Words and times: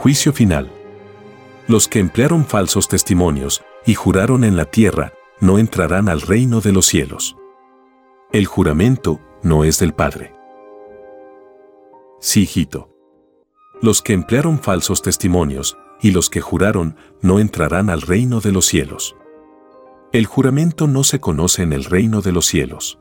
Juicio 0.00 0.32
final. 0.32 0.72
Los 1.68 1.86
que 1.86 1.98
emplearon 1.98 2.46
falsos 2.46 2.88
testimonios 2.88 3.62
y 3.84 3.92
juraron 3.92 4.44
en 4.44 4.56
la 4.56 4.64
tierra 4.64 5.12
no 5.40 5.58
entrarán 5.58 6.08
al 6.08 6.22
reino 6.22 6.62
de 6.62 6.72
los 6.72 6.86
cielos. 6.86 7.36
El 8.32 8.46
juramento 8.46 9.20
no 9.42 9.62
es 9.62 9.78
del 9.78 9.92
Padre. 9.92 10.32
Sí, 12.18 12.44
hijito. 12.44 12.88
Los 13.82 14.00
que 14.00 14.14
emplearon 14.14 14.58
falsos 14.58 15.02
testimonios 15.02 15.76
y 16.00 16.12
los 16.12 16.30
que 16.30 16.40
juraron 16.40 16.96
no 17.20 17.38
entrarán 17.38 17.90
al 17.90 18.00
reino 18.00 18.40
de 18.40 18.52
los 18.52 18.64
cielos. 18.64 19.14
El 20.12 20.24
juramento 20.24 20.86
no 20.86 21.04
se 21.04 21.20
conoce 21.20 21.62
en 21.62 21.74
el 21.74 21.84
reino 21.84 22.22
de 22.22 22.32
los 22.32 22.46
cielos. 22.46 22.98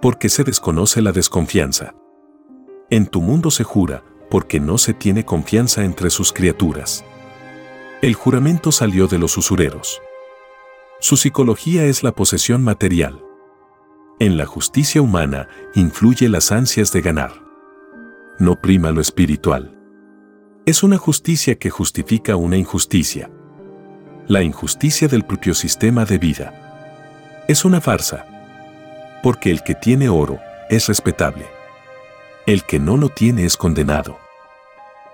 Porque 0.00 0.28
se 0.28 0.44
desconoce 0.44 1.02
la 1.02 1.10
desconfianza. 1.10 1.96
En 2.90 3.08
tu 3.08 3.20
mundo 3.22 3.50
se 3.50 3.64
jura, 3.64 4.04
porque 4.30 4.60
no 4.60 4.78
se 4.78 4.94
tiene 4.94 5.24
confianza 5.24 5.84
entre 5.84 6.10
sus 6.10 6.32
criaturas. 6.32 7.04
El 8.02 8.14
juramento 8.14 8.72
salió 8.72 9.06
de 9.06 9.18
los 9.18 9.36
usureros. 9.36 10.02
Su 11.00 11.16
psicología 11.16 11.84
es 11.84 12.02
la 12.02 12.12
posesión 12.12 12.62
material. 12.62 13.22
En 14.18 14.36
la 14.36 14.46
justicia 14.46 15.02
humana 15.02 15.48
influye 15.74 16.28
las 16.28 16.52
ansias 16.52 16.92
de 16.92 17.02
ganar. 17.02 17.32
No 18.38 18.60
prima 18.60 18.90
lo 18.90 19.00
espiritual. 19.00 19.78
Es 20.66 20.82
una 20.82 20.98
justicia 20.98 21.56
que 21.56 21.70
justifica 21.70 22.36
una 22.36 22.56
injusticia. 22.56 23.30
La 24.26 24.42
injusticia 24.42 25.06
del 25.06 25.24
propio 25.24 25.54
sistema 25.54 26.04
de 26.04 26.18
vida. 26.18 27.44
Es 27.48 27.64
una 27.64 27.80
farsa. 27.80 28.26
Porque 29.22 29.50
el 29.50 29.62
que 29.62 29.74
tiene 29.74 30.08
oro 30.08 30.38
es 30.68 30.88
respetable. 30.88 31.55
El 32.46 32.62
que 32.62 32.78
no 32.78 32.96
lo 32.96 33.08
tiene 33.08 33.44
es 33.44 33.56
condenado. 33.56 34.18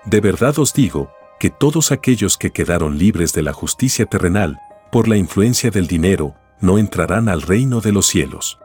De 0.05 0.21
verdad 0.21 0.59
os 0.59 0.71
digo, 0.71 1.11
que 1.39 1.49
todos 1.49 1.91
aquellos 1.91 2.37
que 2.37 2.51
quedaron 2.51 2.99
libres 2.99 3.33
de 3.33 3.41
la 3.41 3.53
justicia 3.53 4.05
terrenal, 4.05 4.59
por 4.91 5.07
la 5.07 5.17
influencia 5.17 5.71
del 5.71 5.87
dinero, 5.87 6.35
no 6.61 6.77
entrarán 6.77 7.29
al 7.29 7.41
reino 7.41 7.81
de 7.81 7.91
los 7.91 8.05
cielos. 8.05 8.59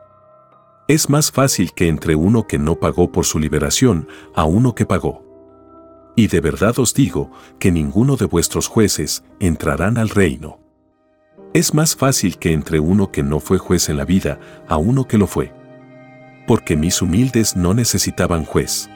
Es 0.87 1.09
más 1.09 1.33
fácil 1.33 1.73
que 1.73 1.89
entre 1.89 2.15
uno 2.15 2.47
que 2.47 2.59
no 2.59 2.75
pagó 2.75 3.11
por 3.11 3.25
su 3.25 3.39
liberación 3.39 4.07
a 4.35 4.45
uno 4.45 4.75
que 4.75 4.85
pagó. 4.85 5.25
Y 6.15 6.27
de 6.27 6.41
verdad 6.41 6.79
os 6.79 6.93
digo 6.93 7.31
que 7.59 7.73
ninguno 7.73 8.17
de 8.17 8.27
vuestros 8.27 8.69
jueces 8.69 9.25
entrarán 9.41 9.97
al 9.97 10.11
reino. 10.11 10.61
Es 11.55 11.73
más 11.73 11.97
fácil 11.97 12.37
que 12.37 12.53
entre 12.53 12.81
uno 12.81 13.11
que 13.11 13.23
no 13.23 13.41
fue 13.41 13.57
juez 13.57 13.89
en 13.89 13.97
la 13.97 14.05
vida 14.05 14.39
a 14.69 14.77
uno 14.77 15.09
que 15.09 15.17
lo 15.17 15.27
fue 15.27 15.58
porque 16.49 16.77
mis 16.77 17.03
humildes 17.03 17.57
no 17.57 17.75
necesitaban 17.75 18.47
juez. 18.47 18.89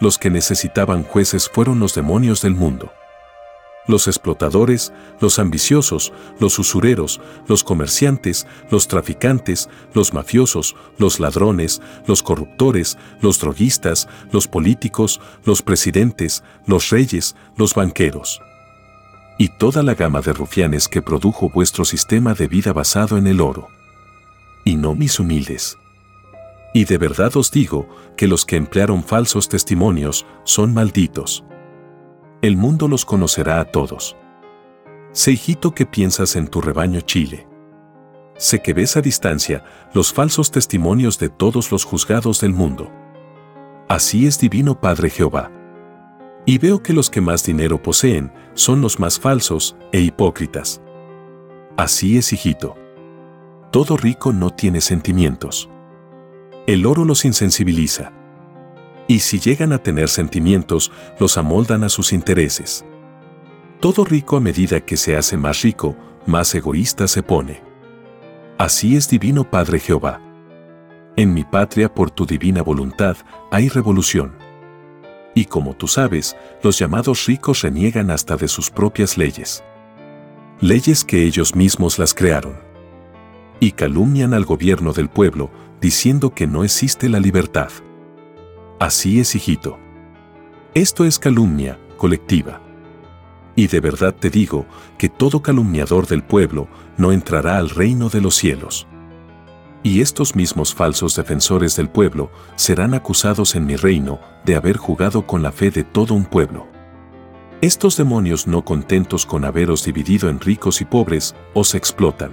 Los 0.00 0.16
que 0.16 0.30
necesitaban 0.30 1.02
jueces 1.02 1.50
fueron 1.52 1.80
los 1.80 1.92
demonios 1.96 2.40
del 2.40 2.54
mundo. 2.54 2.92
Los 3.88 4.06
explotadores, 4.06 4.92
los 5.20 5.40
ambiciosos, 5.40 6.12
los 6.38 6.60
usureros, 6.60 7.20
los 7.48 7.64
comerciantes, 7.64 8.46
los 8.70 8.86
traficantes, 8.86 9.68
los 9.92 10.14
mafiosos, 10.14 10.76
los 10.98 11.18
ladrones, 11.18 11.82
los 12.06 12.22
corruptores, 12.22 12.96
los 13.20 13.40
droguistas, 13.40 14.08
los 14.30 14.46
políticos, 14.46 15.20
los 15.44 15.62
presidentes, 15.62 16.44
los 16.64 16.90
reyes, 16.90 17.34
los 17.56 17.74
banqueros. 17.74 18.40
Y 19.36 19.48
toda 19.58 19.82
la 19.82 19.94
gama 19.94 20.20
de 20.20 20.32
rufianes 20.32 20.86
que 20.86 21.02
produjo 21.02 21.50
vuestro 21.50 21.84
sistema 21.84 22.34
de 22.34 22.46
vida 22.46 22.72
basado 22.72 23.18
en 23.18 23.26
el 23.26 23.40
oro. 23.40 23.66
Y 24.64 24.76
no 24.76 24.94
mis 24.94 25.18
humildes. 25.18 25.76
Y 26.72 26.84
de 26.84 26.98
verdad 26.98 27.36
os 27.36 27.50
digo 27.50 27.88
que 28.16 28.26
los 28.26 28.44
que 28.44 28.56
emplearon 28.56 29.04
falsos 29.04 29.48
testimonios 29.48 30.26
son 30.44 30.72
malditos. 30.72 31.44
El 32.40 32.56
mundo 32.56 32.88
los 32.88 33.04
conocerá 33.04 33.60
a 33.60 33.64
todos. 33.66 34.16
Sé 35.12 35.32
hijito 35.32 35.74
que 35.74 35.84
piensas 35.84 36.36
en 36.36 36.48
tu 36.48 36.60
rebaño 36.60 37.00
Chile. 37.02 37.46
Sé 38.36 38.62
que 38.62 38.72
ves 38.72 38.96
a 38.96 39.02
distancia 39.02 39.62
los 39.92 40.12
falsos 40.12 40.50
testimonios 40.50 41.18
de 41.18 41.28
todos 41.28 41.70
los 41.70 41.84
juzgados 41.84 42.40
del 42.40 42.52
mundo. 42.52 42.90
Así 43.88 44.26
es 44.26 44.38
divino 44.40 44.80
Padre 44.80 45.10
Jehová. 45.10 45.52
Y 46.46 46.58
veo 46.58 46.82
que 46.82 46.94
los 46.94 47.10
que 47.10 47.20
más 47.20 47.44
dinero 47.44 47.80
poseen 47.82 48.32
son 48.54 48.80
los 48.80 48.98
más 48.98 49.20
falsos 49.20 49.76
e 49.92 50.00
hipócritas. 50.00 50.80
Así 51.76 52.16
es 52.16 52.32
hijito. 52.32 52.74
Todo 53.70 53.96
rico 53.96 54.32
no 54.32 54.50
tiene 54.50 54.80
sentimientos. 54.80 55.68
El 56.66 56.86
oro 56.86 57.04
los 57.04 57.24
insensibiliza. 57.24 58.12
Y 59.08 59.18
si 59.18 59.40
llegan 59.40 59.72
a 59.72 59.78
tener 59.78 60.08
sentimientos, 60.08 60.92
los 61.18 61.36
amoldan 61.36 61.82
a 61.82 61.88
sus 61.88 62.12
intereses. 62.12 62.84
Todo 63.80 64.04
rico 64.04 64.36
a 64.36 64.40
medida 64.40 64.80
que 64.80 64.96
se 64.96 65.16
hace 65.16 65.36
más 65.36 65.62
rico, 65.62 65.96
más 66.24 66.54
egoísta 66.54 67.08
se 67.08 67.24
pone. 67.24 67.62
Así 68.58 68.96
es 68.96 69.08
divino 69.08 69.50
Padre 69.50 69.80
Jehová. 69.80 70.20
En 71.16 71.34
mi 71.34 71.42
patria 71.42 71.92
por 71.92 72.12
tu 72.12 72.26
divina 72.26 72.62
voluntad 72.62 73.16
hay 73.50 73.68
revolución. 73.68 74.32
Y 75.34 75.46
como 75.46 75.74
tú 75.74 75.88
sabes, 75.88 76.36
los 76.62 76.78
llamados 76.78 77.26
ricos 77.26 77.62
reniegan 77.62 78.08
hasta 78.12 78.36
de 78.36 78.46
sus 78.46 78.70
propias 78.70 79.18
leyes. 79.18 79.64
Leyes 80.60 81.04
que 81.04 81.24
ellos 81.24 81.56
mismos 81.56 81.98
las 81.98 82.14
crearon. 82.14 82.54
Y 83.58 83.72
calumnian 83.72 84.32
al 84.32 84.44
gobierno 84.44 84.92
del 84.92 85.08
pueblo, 85.08 85.50
diciendo 85.82 86.32
que 86.32 86.46
no 86.46 86.62
existe 86.62 87.08
la 87.08 87.18
libertad. 87.18 87.70
Así 88.78 89.18
es, 89.18 89.34
hijito. 89.34 89.78
Esto 90.74 91.04
es 91.04 91.18
calumnia 91.18 91.78
colectiva. 91.96 92.60
Y 93.56 93.66
de 93.66 93.80
verdad 93.80 94.14
te 94.14 94.30
digo 94.30 94.64
que 94.96 95.08
todo 95.08 95.42
calumniador 95.42 96.06
del 96.06 96.22
pueblo 96.22 96.68
no 96.96 97.10
entrará 97.12 97.58
al 97.58 97.68
reino 97.68 98.08
de 98.08 98.20
los 98.20 98.36
cielos. 98.36 98.86
Y 99.82 100.00
estos 100.00 100.36
mismos 100.36 100.72
falsos 100.72 101.16
defensores 101.16 101.74
del 101.74 101.90
pueblo 101.90 102.30
serán 102.54 102.94
acusados 102.94 103.56
en 103.56 103.66
mi 103.66 103.74
reino 103.74 104.20
de 104.44 104.54
haber 104.54 104.76
jugado 104.76 105.26
con 105.26 105.42
la 105.42 105.50
fe 105.50 105.72
de 105.72 105.82
todo 105.82 106.14
un 106.14 106.24
pueblo. 106.24 106.68
Estos 107.60 107.96
demonios 107.96 108.46
no 108.46 108.64
contentos 108.64 109.26
con 109.26 109.44
haberos 109.44 109.84
dividido 109.84 110.28
en 110.28 110.38
ricos 110.38 110.80
y 110.80 110.84
pobres, 110.84 111.34
os 111.54 111.74
explotan. 111.74 112.30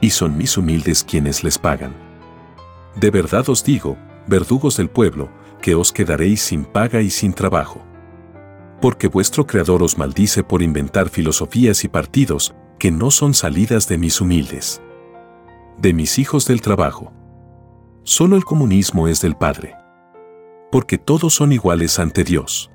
Y 0.00 0.10
son 0.10 0.38
mis 0.38 0.56
humildes 0.56 1.02
quienes 1.02 1.42
les 1.42 1.58
pagan. 1.58 2.05
De 2.96 3.10
verdad 3.10 3.48
os 3.48 3.62
digo, 3.62 3.98
verdugos 4.26 4.78
del 4.78 4.88
pueblo, 4.88 5.28
que 5.60 5.74
os 5.74 5.92
quedaréis 5.92 6.40
sin 6.40 6.64
paga 6.64 7.02
y 7.02 7.10
sin 7.10 7.32
trabajo. 7.32 7.84
Porque 8.80 9.08
vuestro 9.08 9.46
Creador 9.46 9.82
os 9.82 9.98
maldice 9.98 10.42
por 10.42 10.62
inventar 10.62 11.08
filosofías 11.08 11.84
y 11.84 11.88
partidos 11.88 12.54
que 12.78 12.90
no 12.90 13.10
son 13.10 13.34
salidas 13.34 13.88
de 13.88 13.98
mis 13.98 14.20
humildes. 14.20 14.80
De 15.78 15.92
mis 15.92 16.18
hijos 16.18 16.46
del 16.46 16.60
trabajo. 16.60 17.12
Solo 18.02 18.36
el 18.36 18.44
comunismo 18.44 19.08
es 19.08 19.20
del 19.20 19.34
Padre. 19.34 19.74
Porque 20.70 20.98
todos 20.98 21.34
son 21.34 21.52
iguales 21.52 21.98
ante 21.98 22.24
Dios. 22.24 22.70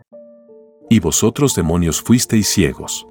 Y 0.90 1.00
vosotros 1.00 1.56
demonios 1.56 2.02
fuisteis 2.02 2.48
ciegos. 2.48 3.08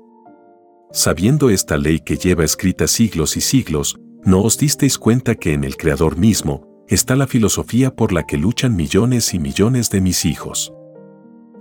Sabiendo 0.93 1.51
esta 1.51 1.77
ley 1.77 2.01
que 2.01 2.17
lleva 2.17 2.45
escrita 2.45 2.87
siglos 2.87 3.37
y 3.37 3.41
siglos, 3.41 3.97
no 4.25 4.43
os 4.43 4.59
disteis 4.59 4.99
cuenta 4.99 5.35
que 5.35 5.55
en 5.55 5.65
el 5.65 5.77
Creador 5.77 6.17
mismo, 6.19 6.70
está 6.91 7.17
la 7.17 7.27
filosofía 7.27 7.95
por 7.95 8.13
la 8.13 8.25
que 8.25 8.37
luchan 8.37 8.77
millones 8.77 9.33
y 9.35 9.39
millones 9.39 9.91
de 9.91 10.01
mis 10.01 10.25
hijos. 10.25 10.73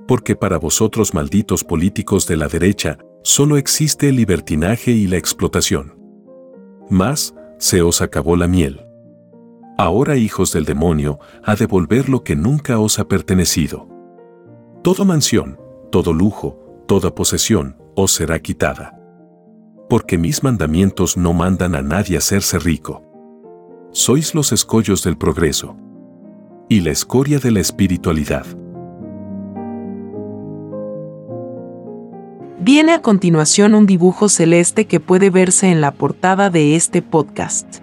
Porque 0.08 0.36
para 0.36 0.58
vosotros 0.58 1.14
malditos 1.14 1.64
políticos 1.64 2.28
de 2.28 2.38
la 2.38 2.48
derecha, 2.48 2.98
Solo 3.22 3.58
existe 3.58 4.10
el 4.10 4.16
libertinaje 4.16 4.92
y 4.92 5.06
la 5.08 5.18
explotación. 5.18 6.00
Mas, 6.90 7.36
se 7.58 7.82
os 7.82 8.02
acabó 8.02 8.38
la 8.38 8.48
miel. 8.48 8.86
Ahora, 9.78 10.16
hijos 10.16 10.54
del 10.54 10.64
demonio, 10.64 11.20
a 11.44 11.56
devolver 11.56 12.08
lo 12.08 12.24
que 12.24 12.38
nunca 12.38 12.80
os 12.80 12.98
ha 12.98 13.08
pertenecido. 13.08 13.90
Toda 14.84 15.04
mansión, 15.04 15.60
todo 15.92 16.14
lujo, 16.14 16.84
toda 16.88 17.14
posesión, 17.14 17.78
os 17.96 18.14
será 18.14 18.40
quitada. 18.40 18.98
Porque 19.90 20.18
mis 20.18 20.44
mandamientos 20.44 21.18
no 21.18 21.34
mandan 21.34 21.76
a 21.76 21.82
nadie 21.82 22.18
hacerse 22.18 22.58
rico. 22.58 23.04
Sois 23.92 24.36
los 24.36 24.52
escollos 24.52 25.04
del 25.04 25.18
progreso. 25.18 25.76
Y 26.70 26.82
la 26.82 26.92
escoria 26.92 27.40
de 27.40 27.50
la 27.50 27.60
espiritualidad. 27.60 28.46
Viene 32.60 32.92
a 32.94 33.02
continuación 33.02 33.74
un 33.74 33.88
dibujo 33.88 34.30
celeste 34.30 34.86
que 34.86 35.00
puede 35.00 35.32
verse 35.32 35.72
en 35.72 35.82
la 35.82 35.92
portada 35.92 36.52
de 36.52 36.76
este 36.76 37.02
podcast. 37.02 37.78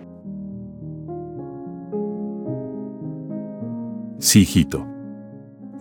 Sí, 4.21 4.43
hijito. 4.43 4.87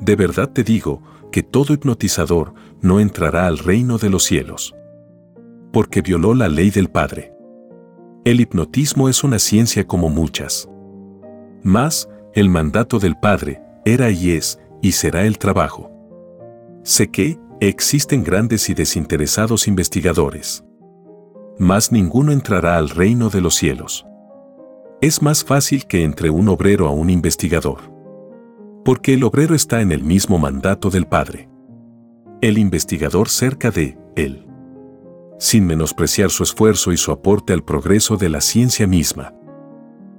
De 0.01 0.15
verdad 0.15 0.49
te 0.49 0.63
digo 0.63 1.03
que 1.31 1.43
todo 1.43 1.73
hipnotizador 1.73 2.55
no 2.81 2.99
entrará 2.99 3.45
al 3.45 3.59
reino 3.59 3.99
de 3.99 4.09
los 4.09 4.23
cielos. 4.23 4.73
Porque 5.71 6.01
violó 6.01 6.33
la 6.33 6.49
ley 6.49 6.71
del 6.71 6.89
Padre. 6.89 7.34
El 8.25 8.41
hipnotismo 8.41 9.07
es 9.07 9.23
una 9.23 9.39
ciencia 9.39 9.87
como 9.87 10.09
muchas. 10.09 10.69
Mas, 11.63 12.09
el 12.33 12.49
mandato 12.49 12.99
del 12.99 13.15
Padre 13.17 13.61
era 13.85 14.11
y 14.11 14.31
es, 14.31 14.59
y 14.81 14.91
será 14.91 15.25
el 15.25 15.37
trabajo. 15.37 15.89
Sé 16.83 17.09
que 17.09 17.39
existen 17.61 18.23
grandes 18.23 18.69
y 18.69 18.73
desinteresados 18.73 19.69
investigadores. 19.69 20.65
Mas 21.57 21.93
ninguno 21.93 22.33
entrará 22.33 22.77
al 22.77 22.89
reino 22.89 23.29
de 23.29 23.39
los 23.39 23.55
cielos. 23.55 24.05
Es 24.99 25.21
más 25.21 25.45
fácil 25.45 25.85
que 25.85 26.03
entre 26.03 26.29
un 26.29 26.49
obrero 26.49 26.87
a 26.87 26.91
un 26.91 27.09
investigador 27.09 27.95
porque 28.85 29.15
el 29.15 29.23
obrero 29.23 29.55
está 29.55 29.81
en 29.81 29.91
el 29.91 30.03
mismo 30.03 30.37
mandato 30.37 30.91
del 30.91 31.07
Padre. 31.07 31.49
El 32.39 32.59
investigador 32.59 33.29
cerca 33.29 33.71
de 33.71 33.97
él. 34.15 34.45
Sin 35.37 35.65
menospreciar 35.65 36.29
su 36.29 36.43
esfuerzo 36.43 36.91
y 36.91 36.97
su 36.97 37.11
aporte 37.11 37.53
al 37.53 37.63
progreso 37.63 38.17
de 38.17 38.29
la 38.29 38.41
ciencia 38.41 38.87
misma. 38.87 39.33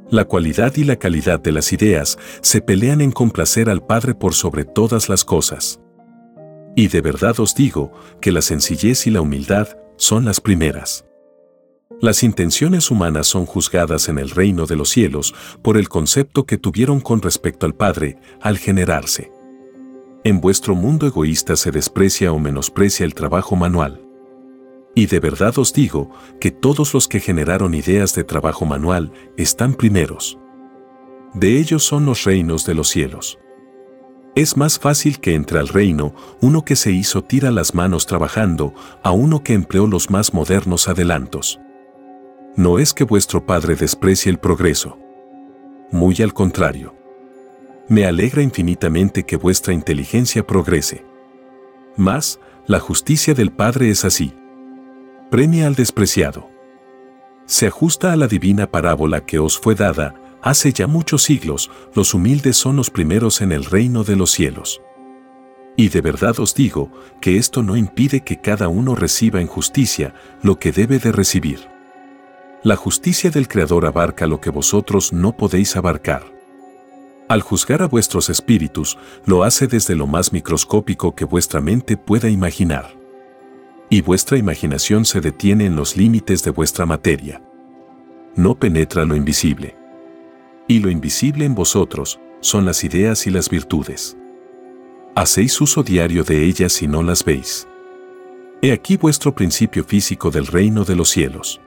La 0.09 0.25
cualidad 0.25 0.77
y 0.77 0.85
la 0.85 0.97
calidad 0.97 1.41
de 1.41 1.51
las 1.51 1.73
ideas 1.73 2.17
se 2.41 2.61
pelean 2.61 3.01
en 3.01 3.11
complacer 3.11 3.69
al 3.69 3.85
Padre 3.85 4.15
por 4.15 4.35
sobre 4.35 4.65
todas 4.65 5.09
las 5.09 5.25
cosas. 5.25 5.81
Y 6.77 6.89
de 6.89 7.01
verdad 7.01 7.41
os 7.41 7.55
digo 7.55 7.91
que 8.21 8.31
la 8.31 8.43
sencillez 8.43 9.07
y 9.07 9.11
la 9.11 9.21
humildad 9.21 9.69
son 9.97 10.25
las 10.25 10.41
primeras. 10.41 11.07
Las 12.01 12.23
intenciones 12.23 12.91
humanas 12.91 13.27
son 13.27 13.47
juzgadas 13.47 14.09
en 14.09 14.19
el 14.19 14.31
reino 14.31 14.67
de 14.67 14.77
los 14.77 14.91
cielos 14.91 15.35
por 15.63 15.77
el 15.77 15.89
concepto 15.89 16.45
que 16.45 16.59
tuvieron 16.59 17.01
con 17.01 17.23
respecto 17.23 17.65
al 17.67 17.75
Padre 17.75 18.19
al 18.41 18.59
generarse. 18.59 19.33
En 20.23 20.41
vuestro 20.41 20.75
mundo 20.75 21.07
egoísta 21.07 21.57
se 21.57 21.71
desprecia 21.71 22.33
o 22.33 22.39
menosprecia 22.39 23.07
el 23.07 23.15
trabajo 23.15 23.57
manual. 23.57 24.06
Y 24.96 25.06
de 25.06 25.20
verdad 25.20 25.58
os 25.58 25.75
digo 25.75 26.10
que 26.40 26.50
todos 26.50 26.94
los 26.94 27.06
que 27.06 27.20
generaron 27.20 27.75
ideas 27.75 28.14
de 28.14 28.25
trabajo 28.25 28.64
manual 28.64 29.12
están 29.37 29.75
primeros. 29.75 30.38
De 31.34 31.58
ellos 31.58 31.84
son 31.84 32.06
los 32.06 32.25
reinos 32.25 32.64
de 32.64 32.75
los 32.75 32.88
cielos. 32.88 33.38
Es 34.34 34.56
más 34.56 34.78
fácil 34.78 35.20
que 35.20 35.34
entre 35.34 35.58
al 35.58 35.69
reino 35.69 36.14
uno 36.40 36.64
que 36.64 36.76
se 36.76 36.93
hizo 36.93 37.22
tira 37.22 37.50
las 37.50 37.75
manos 37.75 38.06
trabajando 38.06 38.72
a 39.02 39.10
uno 39.10 39.43
que 39.43 39.52
empleó 39.52 39.87
los 39.87 40.10
más 40.10 40.32
modernos 40.32 40.88
adelantos. 40.88 41.60
No 42.56 42.78
es 42.78 42.94
que 42.94 43.04
vuestro 43.04 43.44
Padre 43.44 43.75
desprecie 43.75 44.32
el 44.32 44.38
progreso. 44.38 44.98
Muy 45.93 46.16
al 46.22 46.32
contrario. 46.32 46.94
Me 47.87 48.06
alegra 48.06 48.40
infinitamente 48.40 49.25
que 49.25 49.37
vuestra 49.37 49.75
inteligencia 49.75 50.46
progrese. 50.46 51.04
Mas, 51.98 52.40
la 52.66 52.81
justicia 52.81 53.34
del 53.34 53.52
Padre 53.52 53.90
es 53.90 54.06
así. 54.06 54.32
Premia 55.31 55.67
al 55.67 55.75
despreciado. 55.75 56.49
Se 57.46 57.67
ajusta 57.67 58.12
a 58.12 58.17
la 58.17 58.28
divina 58.28 58.70
parábola 58.70 59.26
que 59.26 59.40
os 59.40 59.58
fue 59.58 59.75
dada, 59.75 60.14
hace 60.40 60.73
ya 60.73 60.87
muchos 60.87 61.25
siglos, 61.25 61.69
los 61.94 62.14
humildes 62.14 62.56
son 62.56 62.76
los 62.76 62.90
primeros 62.90 63.40
en 63.40 63.50
el 63.50 63.64
reino 63.64 64.05
de 64.05 64.14
los 64.14 64.31
cielos. 64.31 64.81
Y 65.76 65.88
de 65.88 66.00
verdad 66.00 66.38
os 66.38 66.55
digo 66.55 66.93
que 67.20 67.38
esto 67.38 67.64
no 67.64 67.76
impide 67.76 68.20
que 68.20 68.40
cada 68.40 68.69
uno 68.69 68.94
reciba 68.94 69.40
en 69.40 69.49
justicia 69.49 70.14
lo 70.43 70.61
que 70.61 70.70
debe 70.70 71.00
de 71.00 71.11
recibir. 71.11 71.67
La 72.62 72.76
justicia 72.76 73.29
del 73.31 73.49
Creador 73.49 73.84
abarca 73.84 74.29
lo 74.29 74.40
que 74.40 74.50
vosotros 74.50 75.12
no 75.12 75.37
podéis 75.37 75.75
abarcar. 75.75 76.22
Al 77.29 77.43
juzgar 77.43 77.82
a 77.82 77.88
vuestros 77.88 78.31
espíritus, 78.31 78.96
lo 79.25 79.43
hace 79.43 79.67
desde 79.67 79.96
lo 79.96 80.06
más 80.06 80.32
microscópico 80.32 81.17
que 81.17 81.25
vuestra 81.25 81.61
mente 81.61 81.96
pueda 81.96 82.29
imaginar. 82.29 83.06
Y 83.88 84.00
vuestra 84.00 84.37
imaginación 84.37 85.05
se 85.05 85.21
detiene 85.21 85.67
en 85.67 85.77
los 85.77 85.97
límites 85.97 86.43
de 86.43 86.50
vuestra 86.50 86.87
materia. 86.87 87.43
No 88.35 88.59
penetra 88.59 89.05
lo 89.05 89.15
invisible. 89.15 89.77
Y 90.69 90.81
lo 90.81 90.91
invisible 90.91 91.44
en 91.44 91.55
vosotros 91.55 92.19
son 92.41 92.65
las 92.65 92.83
ideas 92.85 93.27
y 93.27 93.31
las 93.31 93.49
virtudes. 93.49 94.17
Hacéis 95.15 95.61
uso 95.61 95.83
diario 95.83 96.25
de 96.25 96.44
ellas 96.44 96.83
y 96.83 96.88
no 96.88 97.03
las 97.03 97.25
veis. 97.25 97.67
He 98.62 98.73
aquí 98.73 98.97
vuestro 98.97 99.35
principio 99.35 99.85
físico 99.85 100.31
del 100.31 100.47
reino 100.47 100.85
de 100.85 100.97
los 100.97 101.11
cielos 101.11 101.61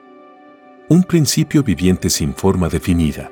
un 0.90 1.04
principio 1.04 1.62
viviente 1.62 2.10
sin 2.10 2.34
forma 2.34 2.68
definida. 2.68 3.32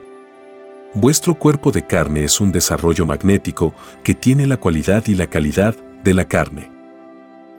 Vuestro 0.94 1.34
cuerpo 1.34 1.72
de 1.72 1.88
carne 1.88 2.24
es 2.24 2.40
un 2.40 2.52
desarrollo 2.52 3.08
magnético 3.08 3.74
que 4.04 4.14
tiene 4.14 4.46
la 4.46 4.58
cualidad 4.58 5.04
y 5.08 5.16
la 5.16 5.26
calidad 5.26 5.76
de 6.04 6.14
la 6.14 6.26
carne. 6.26 6.77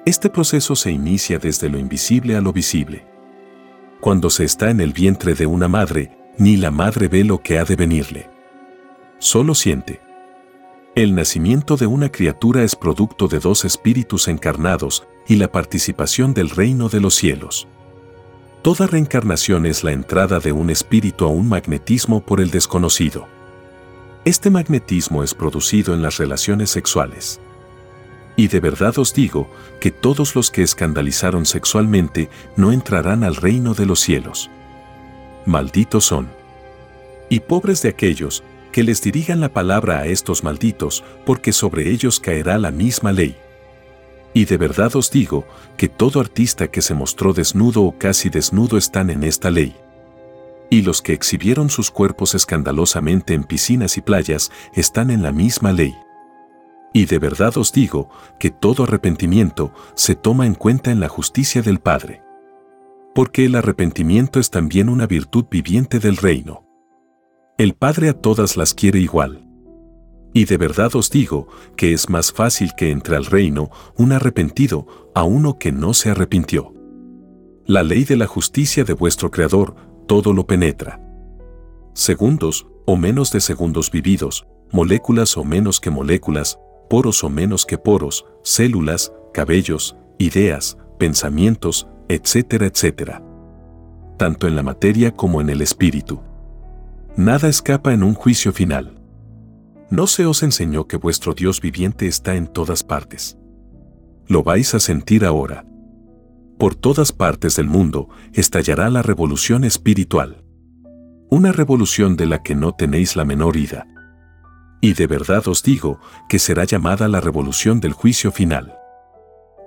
Este 0.09 0.31
proceso 0.31 0.75
se 0.75 0.91
inicia 0.91 1.39
desde 1.39 1.69
lo 1.69 1.79
invisible 1.79 2.35
a 2.35 2.41
lo 2.41 2.51
visible. 2.51 3.05
Cuando 4.01 4.31
se 4.31 4.43
está 4.43 4.71
en 4.71 4.81
el 4.81 4.95
vientre 4.95 5.35
de 5.35 5.45
una 5.45 5.69
madre, 5.69 6.17
ni 6.39 6.57
la 6.57 6.71
madre 6.71 7.09
ve 7.09 7.25
lo 7.25 7.43
que 7.43 7.59
ha 7.59 7.67
de 7.67 7.77
venirle. 7.77 8.31
Solo 9.19 9.55
siente. 9.55 10.01
El 10.95 11.15
nacimiento 11.15 11.77
de 11.77 11.87
una 11.87 12.11
criatura 12.11 12.63
es 12.63 12.75
producto 12.75 13.29
de 13.29 13.39
dos 13.39 13.67
espíritus 13.67 14.29
encarnados 14.29 15.07
y 15.27 15.37
la 15.37 15.53
participación 15.53 16.33
del 16.33 16.49
reino 16.49 16.89
de 16.89 17.01
los 17.01 17.15
cielos. 17.15 17.69
Toda 18.63 18.87
reencarnación 18.87 19.67
es 19.67 19.85
la 19.85 19.93
entrada 19.93 20.41
de 20.41 20.53
un 20.53 20.71
espíritu 20.71 21.27
a 21.27 21.29
un 21.29 21.51
magnetismo 21.51 22.25
por 22.25 22.41
el 22.41 22.51
desconocido. 22.51 23.29
Este 24.25 24.49
magnetismo 24.49 25.23
es 25.23 25.35
producido 25.35 25.93
en 25.93 26.01
las 26.01 26.17
relaciones 26.17 26.71
sexuales. 26.71 27.43
Y 28.39 28.47
de 28.47 28.61
verdad 28.61 28.97
os 29.01 29.13
digo 29.13 29.51
que 29.81 29.91
todos 29.91 30.37
los 30.37 30.53
que 30.53 30.63
escandalizaron 30.63 31.45
sexualmente 31.45 32.31
no 32.55 32.71
entrarán 32.71 33.25
al 33.25 33.35
reino 33.35 33.75
de 33.75 33.85
los 33.85 33.99
cielos. 33.99 34.49
Malditos 35.45 36.05
son. 36.05 36.29
Y 37.29 37.41
pobres 37.41 37.83
de 37.83 37.89
aquellos 37.89 38.45
que 38.71 38.85
les 38.85 39.03
dirigan 39.03 39.41
la 39.41 39.49
palabra 39.49 39.99
a 39.99 40.07
estos 40.07 40.45
malditos, 40.45 41.03
porque 41.27 41.53
sobre 41.53 41.91
ellos 41.91 42.21
caerá 42.21 42.59
la 42.59 42.71
misma 42.71 43.11
ley. 43.11 43.37
Y 44.35 44.45
de 44.45 44.57
verdad 44.57 44.95
os 44.95 45.11
digo 45.11 45.45
que 45.77 45.89
todo 45.89 46.21
artista 46.21 46.69
que 46.69 46.81
se 46.81 46.95
mostró 46.95 47.33
desnudo 47.33 47.83
o 47.83 47.99
casi 47.99 48.29
desnudo 48.29 48.79
están 48.79 49.11
en 49.11 49.25
esta 49.25 49.51
ley. 49.51 49.75
Y 50.71 50.83
los 50.83 51.03
que 51.03 51.13
exhibieron 51.13 51.71
sus 51.71 51.91
cuerpos 51.91 52.37
escandalosamente 52.37 53.35
en 53.35 53.43
piscinas 53.43 53.97
y 53.97 54.01
playas 54.01 54.53
están 54.75 55.11
en 55.11 55.25
la 55.25 55.33
misma 55.33 55.73
ley. 55.73 55.93
Y 56.93 57.07
de 57.07 57.19
verdad 57.19 57.57
os 57.59 57.73
digo 57.73 58.09
que 58.39 58.51
todo 58.51 58.85
arrepentimiento 58.85 59.73
se 59.95 60.15
toma 60.15 60.47
en 60.47 60.55
cuenta 60.55 60.91
en 60.91 61.01
la 61.01 61.09
justicia 61.09 61.63
del 61.63 61.81
Padre. 61.81 62.23
Porque 63.15 63.45
el 63.45 63.55
arrepentimiento 63.57 64.41
es 64.41 64.51
también 64.51 64.89
una 64.89 65.07
virtud 65.07 65.47
viviente 65.51 65.99
del 65.99 66.17
reino. 66.17 66.65
El 67.59 67.75
Padre 67.75 68.09
a 68.09 68.15
todas 68.15 68.57
las 68.57 68.75
quiere 68.75 69.01
igual. 69.01 69.45
Y 70.33 70.45
de 70.45 70.57
verdad 70.57 70.95
os 70.95 71.11
digo 71.11 71.49
que 71.77 71.93
es 71.93 72.09
más 72.09 72.33
fácil 72.33 72.73
que 72.77 72.91
entre 72.91 73.17
al 73.17 73.25
reino 73.25 73.71
un 73.97 74.13
arrepentido 74.13 74.87
a 75.15 75.25
uno 75.25 75.59
que 75.59 75.73
no 75.73 75.95
se 75.95 76.11
arrepintió. 76.11 76.73
La 77.67 77.83
ley 77.83 78.05
de 78.05 78.17
la 78.17 78.27
justicia 78.27 78.85
de 78.85 78.93
vuestro 78.93 79.31
Creador 79.31 79.75
todo 80.07 80.33
lo 80.33 80.47
penetra. 80.47 81.01
Segundos 81.95 82.67
o 82.87 82.97
menos 82.97 83.33
de 83.33 83.41
segundos 83.41 83.91
vividos, 83.91 84.47
moléculas 84.71 85.37
o 85.37 85.45
menos 85.45 85.81
que 85.81 85.91
moléculas, 85.91 86.59
poros 86.89 87.23
o 87.25 87.31
menos 87.31 87.67
que 87.67 87.79
poros, 87.79 88.25
células, 88.43 89.13
cabellos, 89.33 89.97
ideas, 90.19 90.79
pensamientos, 90.99 91.89
etcétera, 92.09 92.67
etcétera. 92.67 93.23
Tanto 94.17 94.47
en 94.49 94.57
la 94.57 94.63
materia 94.63 95.13
como 95.13 95.41
en 95.41 95.51
el 95.51 95.61
espíritu. 95.61 96.21
Nada 97.17 97.49
escapa 97.49 97.93
en 97.93 98.03
un 98.03 98.15
juicio 98.15 98.53
final. 98.53 99.01
¿No 99.91 100.07
se 100.07 100.27
os 100.27 100.43
enseñó 100.43 100.87
que 100.87 100.97
vuestro 100.97 101.35
Dios 101.35 101.61
viviente 101.61 102.07
está 102.07 102.35
en 102.35 102.47
todas 102.47 102.85
partes? 102.85 103.39
Lo 104.27 104.43
vais 104.43 104.75
a 104.75 104.81
sentir 104.81 105.25
ahora. 105.25 105.65
Por 106.59 106.75
todas 106.75 107.13
partes 107.13 107.57
del 107.57 107.69
mundo 107.69 108.09
estallará 108.33 108.91
la 108.91 109.03
revolución 109.03 109.65
espiritual. 109.65 110.45
Una 111.31 111.53
revolución 111.53 112.17
de 112.17 112.27
la 112.27 112.43
que 112.43 112.55
no 112.55 112.73
tenéis 112.73 113.17
la 113.17 113.25
menor 113.25 113.57
idea. 113.57 113.87
Y 114.81 114.95
de 114.95 115.07
verdad 115.07 115.47
os 115.49 115.63
digo 115.63 116.01
que 116.29 116.39
será 116.39 116.65
llamada 116.65 117.09
la 117.09 117.21
revolución 117.21 117.81
del 117.81 117.93
juicio 117.93 118.31
final. 118.31 118.79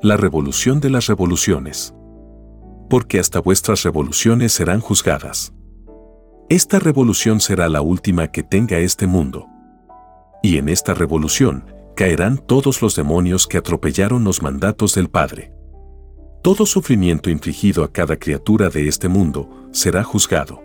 La 0.01 0.17
revolución 0.17 0.79
de 0.79 0.89
las 0.89 1.07
revoluciones. 1.07 1.93
Porque 2.89 3.19
hasta 3.19 3.39
vuestras 3.39 3.83
revoluciones 3.83 4.53
serán 4.53 4.79
juzgadas. 4.79 5.53
Esta 6.49 6.79
revolución 6.79 7.39
será 7.39 7.69
la 7.69 7.81
última 7.81 8.29
que 8.29 8.43
tenga 8.43 8.79
este 8.79 9.07
mundo. 9.07 9.47
Y 10.43 10.57
en 10.57 10.69
esta 10.69 10.93
revolución 10.93 11.65
caerán 11.95 12.37
todos 12.37 12.81
los 12.81 12.95
demonios 12.95 13.47
que 13.47 13.57
atropellaron 13.57 14.23
los 14.23 14.41
mandatos 14.41 14.95
del 14.95 15.09
Padre. 15.09 15.53
Todo 16.41 16.65
sufrimiento 16.65 17.29
infligido 17.29 17.83
a 17.83 17.91
cada 17.91 18.17
criatura 18.17 18.69
de 18.69 18.87
este 18.87 19.07
mundo 19.07 19.67
será 19.71 20.03
juzgado. 20.03 20.63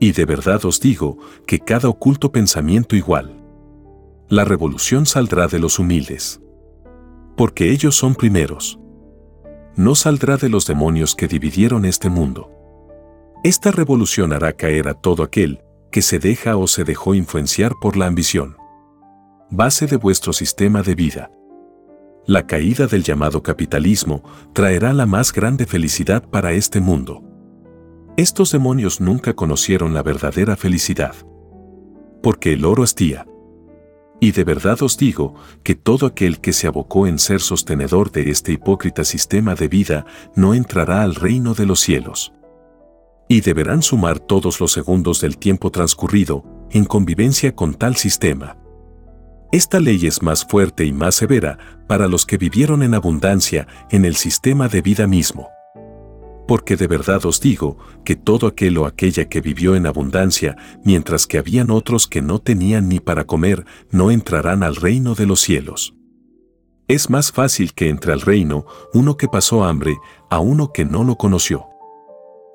Y 0.00 0.12
de 0.12 0.24
verdad 0.24 0.64
os 0.64 0.80
digo 0.80 1.18
que 1.46 1.60
cada 1.60 1.88
oculto 1.88 2.32
pensamiento 2.32 2.96
igual. 2.96 3.41
La 4.32 4.46
revolución 4.46 5.04
saldrá 5.04 5.46
de 5.46 5.58
los 5.58 5.78
humildes. 5.78 6.40
Porque 7.36 7.70
ellos 7.70 7.96
son 7.96 8.14
primeros. 8.14 8.80
No 9.76 9.94
saldrá 9.94 10.38
de 10.38 10.48
los 10.48 10.66
demonios 10.66 11.14
que 11.14 11.28
dividieron 11.28 11.84
este 11.84 12.08
mundo. 12.08 12.50
Esta 13.44 13.70
revolución 13.70 14.32
hará 14.32 14.54
caer 14.54 14.88
a 14.88 14.94
todo 14.94 15.22
aquel 15.22 15.60
que 15.90 16.00
se 16.00 16.18
deja 16.18 16.56
o 16.56 16.66
se 16.66 16.84
dejó 16.84 17.14
influenciar 17.14 17.74
por 17.78 17.98
la 17.98 18.06
ambición. 18.06 18.56
Base 19.50 19.86
de 19.86 19.98
vuestro 19.98 20.32
sistema 20.32 20.80
de 20.82 20.94
vida. 20.94 21.30
La 22.24 22.46
caída 22.46 22.86
del 22.86 23.02
llamado 23.02 23.42
capitalismo 23.42 24.22
traerá 24.54 24.94
la 24.94 25.04
más 25.04 25.34
grande 25.34 25.66
felicidad 25.66 26.26
para 26.26 26.52
este 26.52 26.80
mundo. 26.80 27.22
Estos 28.16 28.50
demonios 28.50 28.98
nunca 28.98 29.34
conocieron 29.34 29.92
la 29.92 30.02
verdadera 30.02 30.56
felicidad. 30.56 31.14
Porque 32.22 32.54
el 32.54 32.64
oro 32.64 32.82
hastía. 32.82 33.26
Y 34.22 34.30
de 34.30 34.44
verdad 34.44 34.80
os 34.84 34.96
digo 34.96 35.34
que 35.64 35.74
todo 35.74 36.06
aquel 36.06 36.40
que 36.40 36.52
se 36.52 36.68
abocó 36.68 37.08
en 37.08 37.18
ser 37.18 37.40
sostenedor 37.40 38.12
de 38.12 38.30
este 38.30 38.52
hipócrita 38.52 39.02
sistema 39.02 39.56
de 39.56 39.66
vida 39.66 40.06
no 40.36 40.54
entrará 40.54 41.02
al 41.02 41.16
reino 41.16 41.54
de 41.54 41.66
los 41.66 41.80
cielos 41.80 42.32
y 43.28 43.40
deberán 43.40 43.82
sumar 43.82 44.20
todos 44.20 44.60
los 44.60 44.70
segundos 44.70 45.20
del 45.20 45.38
tiempo 45.38 45.72
transcurrido 45.72 46.44
en 46.70 46.84
convivencia 46.84 47.56
con 47.56 47.74
tal 47.74 47.96
sistema. 47.96 48.56
Esta 49.50 49.80
ley 49.80 50.06
es 50.06 50.22
más 50.22 50.44
fuerte 50.44 50.84
y 50.84 50.92
más 50.92 51.16
severa 51.16 51.58
para 51.88 52.06
los 52.06 52.24
que 52.24 52.38
vivieron 52.38 52.84
en 52.84 52.94
abundancia 52.94 53.66
en 53.90 54.04
el 54.04 54.14
sistema 54.14 54.68
de 54.68 54.82
vida 54.82 55.08
mismo. 55.08 55.48
Porque 56.52 56.76
de 56.76 56.86
verdad 56.86 57.24
os 57.24 57.40
digo 57.40 57.78
que 58.04 58.14
todo 58.14 58.46
aquel 58.46 58.76
o 58.76 58.84
aquella 58.84 59.26
que 59.26 59.40
vivió 59.40 59.74
en 59.74 59.86
abundancia, 59.86 60.54
mientras 60.84 61.26
que 61.26 61.38
habían 61.38 61.70
otros 61.70 62.06
que 62.06 62.20
no 62.20 62.40
tenían 62.40 62.90
ni 62.90 63.00
para 63.00 63.24
comer, 63.24 63.64
no 63.90 64.10
entrarán 64.10 64.62
al 64.62 64.76
reino 64.76 65.14
de 65.14 65.24
los 65.24 65.40
cielos. 65.40 65.94
Es 66.88 67.08
más 67.08 67.32
fácil 67.32 67.72
que 67.72 67.88
entre 67.88 68.12
al 68.12 68.20
reino 68.20 68.66
uno 68.92 69.16
que 69.16 69.28
pasó 69.28 69.64
hambre 69.64 69.96
a 70.28 70.40
uno 70.40 70.74
que 70.74 70.84
no 70.84 71.04
lo 71.04 71.16
conoció. 71.16 71.68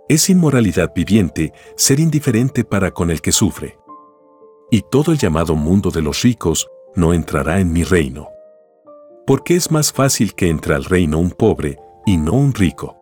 Es 0.08 0.30
inmoralidad 0.30 0.94
viviente 0.96 1.52
ser 1.76 2.00
indiferente 2.00 2.64
para 2.64 2.92
con 2.92 3.10
el 3.10 3.20
que 3.20 3.32
sufre. 3.32 3.80
Y 4.70 4.84
todo 4.92 5.12
el 5.12 5.18
llamado 5.18 5.56
mundo 5.56 5.90
de 5.90 6.04
los 6.04 6.22
ricos 6.22 6.68
no 6.94 7.16
entrará 7.16 7.60
en 7.62 7.74
mi 7.74 7.84
reino. 7.84 8.28
Porque 9.26 9.56
es 9.56 9.72
más 9.72 9.92
fácil 9.92 10.36
que 10.36 10.50
entre 10.50 10.76
al 10.76 10.86
reino 10.86 11.18
un 11.18 11.32
pobre 11.32 11.80
y 12.06 12.18
no 12.18 12.34
un 12.34 12.54
rico. 12.54 12.97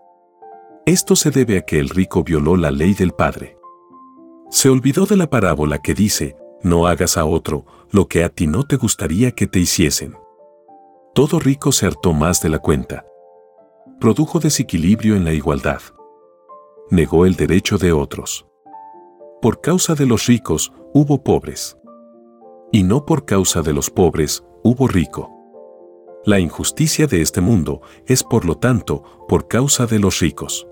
Esto 0.86 1.16
se 1.16 1.32
debe 1.32 1.58
a 1.58 1.62
que 1.62 1.80
el 1.80 1.90
rico 1.90 2.24
violó 2.24 2.56
la 2.58 2.72
ley 2.72 2.94
del 2.94 3.12
Padre. 3.12 3.58
Se 4.50 4.70
olvidó 4.70 5.06
de 5.06 5.18
la 5.18 5.30
parábola 5.30 5.80
que 5.80 5.94
dice, 5.94 6.36
no 6.62 6.88
hagas 6.88 7.18
a 7.18 7.26
otro 7.26 7.66
lo 7.92 8.08
que 8.08 8.24
a 8.24 8.30
ti 8.30 8.48
no 8.48 8.64
te 8.64 8.76
gustaría 8.76 9.32
que 9.32 9.48
te 9.48 9.60
hiciesen. 9.60 10.16
Todo 11.14 11.40
rico 11.40 11.72
se 11.72 11.88
hartó 11.88 12.14
más 12.14 12.42
de 12.42 12.50
la 12.50 12.60
cuenta. 12.60 13.06
Produjo 14.00 14.40
desequilibrio 14.40 15.16
en 15.16 15.26
la 15.26 15.34
igualdad 15.34 15.82
negó 16.90 17.26
el 17.26 17.36
derecho 17.36 17.78
de 17.78 17.92
otros. 17.92 18.46
Por 19.42 19.62
causa 19.62 19.96
de 19.96 20.06
los 20.06 20.28
ricos 20.28 20.72
hubo 20.94 21.24
pobres. 21.24 21.78
Y 22.72 22.84
no 22.84 23.06
por 23.06 23.26
causa 23.26 23.62
de 23.62 23.74
los 23.74 23.90
pobres 23.90 24.44
hubo 24.64 24.88
rico. 24.88 25.32
La 26.26 26.40
injusticia 26.40 27.08
de 27.08 27.22
este 27.22 27.42
mundo 27.42 27.82
es 28.06 28.24
por 28.24 28.46
lo 28.46 28.56
tanto 28.58 29.04
por 29.28 29.48
causa 29.48 29.86
de 29.86 30.00
los 30.00 30.20
ricos. 30.20 30.68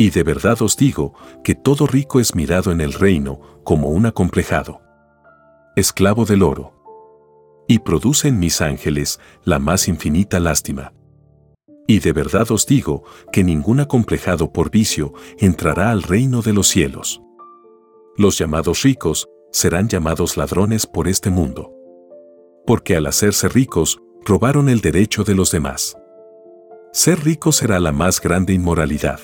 Y 0.00 0.10
de 0.10 0.22
verdad 0.22 0.62
os 0.62 0.76
digo 0.76 1.12
que 1.42 1.56
todo 1.56 1.88
rico 1.88 2.20
es 2.20 2.36
mirado 2.36 2.70
en 2.70 2.80
el 2.80 2.92
reino 2.92 3.40
como 3.64 3.88
un 3.88 4.06
acomplejado. 4.06 4.80
Esclavo 5.74 6.24
del 6.24 6.44
oro. 6.44 6.72
Y 7.66 7.80
produce 7.80 8.28
en 8.28 8.38
mis 8.38 8.60
ángeles 8.60 9.18
la 9.42 9.58
más 9.58 9.88
infinita 9.88 10.38
lástima. 10.38 10.92
Y 11.88 11.98
de 11.98 12.12
verdad 12.12 12.48
os 12.52 12.64
digo 12.64 13.02
que 13.32 13.42
ningún 13.42 13.80
acomplejado 13.80 14.52
por 14.52 14.70
vicio 14.70 15.14
entrará 15.36 15.90
al 15.90 16.04
reino 16.04 16.42
de 16.42 16.52
los 16.52 16.68
cielos. 16.68 17.20
Los 18.16 18.38
llamados 18.38 18.82
ricos 18.82 19.28
serán 19.50 19.88
llamados 19.88 20.36
ladrones 20.36 20.86
por 20.86 21.08
este 21.08 21.30
mundo. 21.30 21.72
Porque 22.66 22.94
al 22.96 23.06
hacerse 23.06 23.48
ricos, 23.48 24.00
robaron 24.24 24.68
el 24.68 24.80
derecho 24.80 25.24
de 25.24 25.34
los 25.34 25.50
demás. 25.50 25.96
Ser 26.92 27.24
rico 27.24 27.50
será 27.50 27.80
la 27.80 27.90
más 27.90 28.20
grande 28.20 28.52
inmoralidad. 28.52 29.20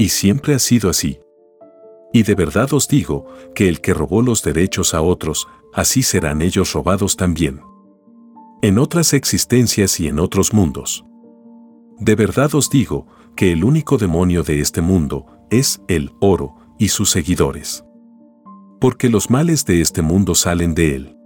Y 0.00 0.08
siempre 0.08 0.54
ha 0.54 0.58
sido 0.58 0.88
así. 0.88 1.20
Y 2.10 2.22
de 2.22 2.34
verdad 2.34 2.72
os 2.72 2.88
digo 2.88 3.26
que 3.54 3.68
el 3.68 3.82
que 3.82 3.92
robó 3.92 4.22
los 4.22 4.42
derechos 4.42 4.94
a 4.94 5.02
otros, 5.02 5.46
así 5.74 6.02
serán 6.02 6.40
ellos 6.40 6.72
robados 6.72 7.18
también. 7.18 7.60
En 8.62 8.78
otras 8.78 9.12
existencias 9.12 10.00
y 10.00 10.08
en 10.08 10.18
otros 10.18 10.54
mundos. 10.54 11.04
De 11.98 12.14
verdad 12.14 12.54
os 12.54 12.70
digo 12.70 13.08
que 13.36 13.52
el 13.52 13.62
único 13.62 13.98
demonio 13.98 14.42
de 14.42 14.60
este 14.60 14.80
mundo 14.80 15.26
es 15.50 15.82
el 15.86 16.12
oro 16.18 16.56
y 16.78 16.88
sus 16.88 17.10
seguidores. 17.10 17.84
Porque 18.80 19.10
los 19.10 19.28
males 19.28 19.66
de 19.66 19.82
este 19.82 20.00
mundo 20.00 20.34
salen 20.34 20.74
de 20.74 20.94
él. 20.94 21.16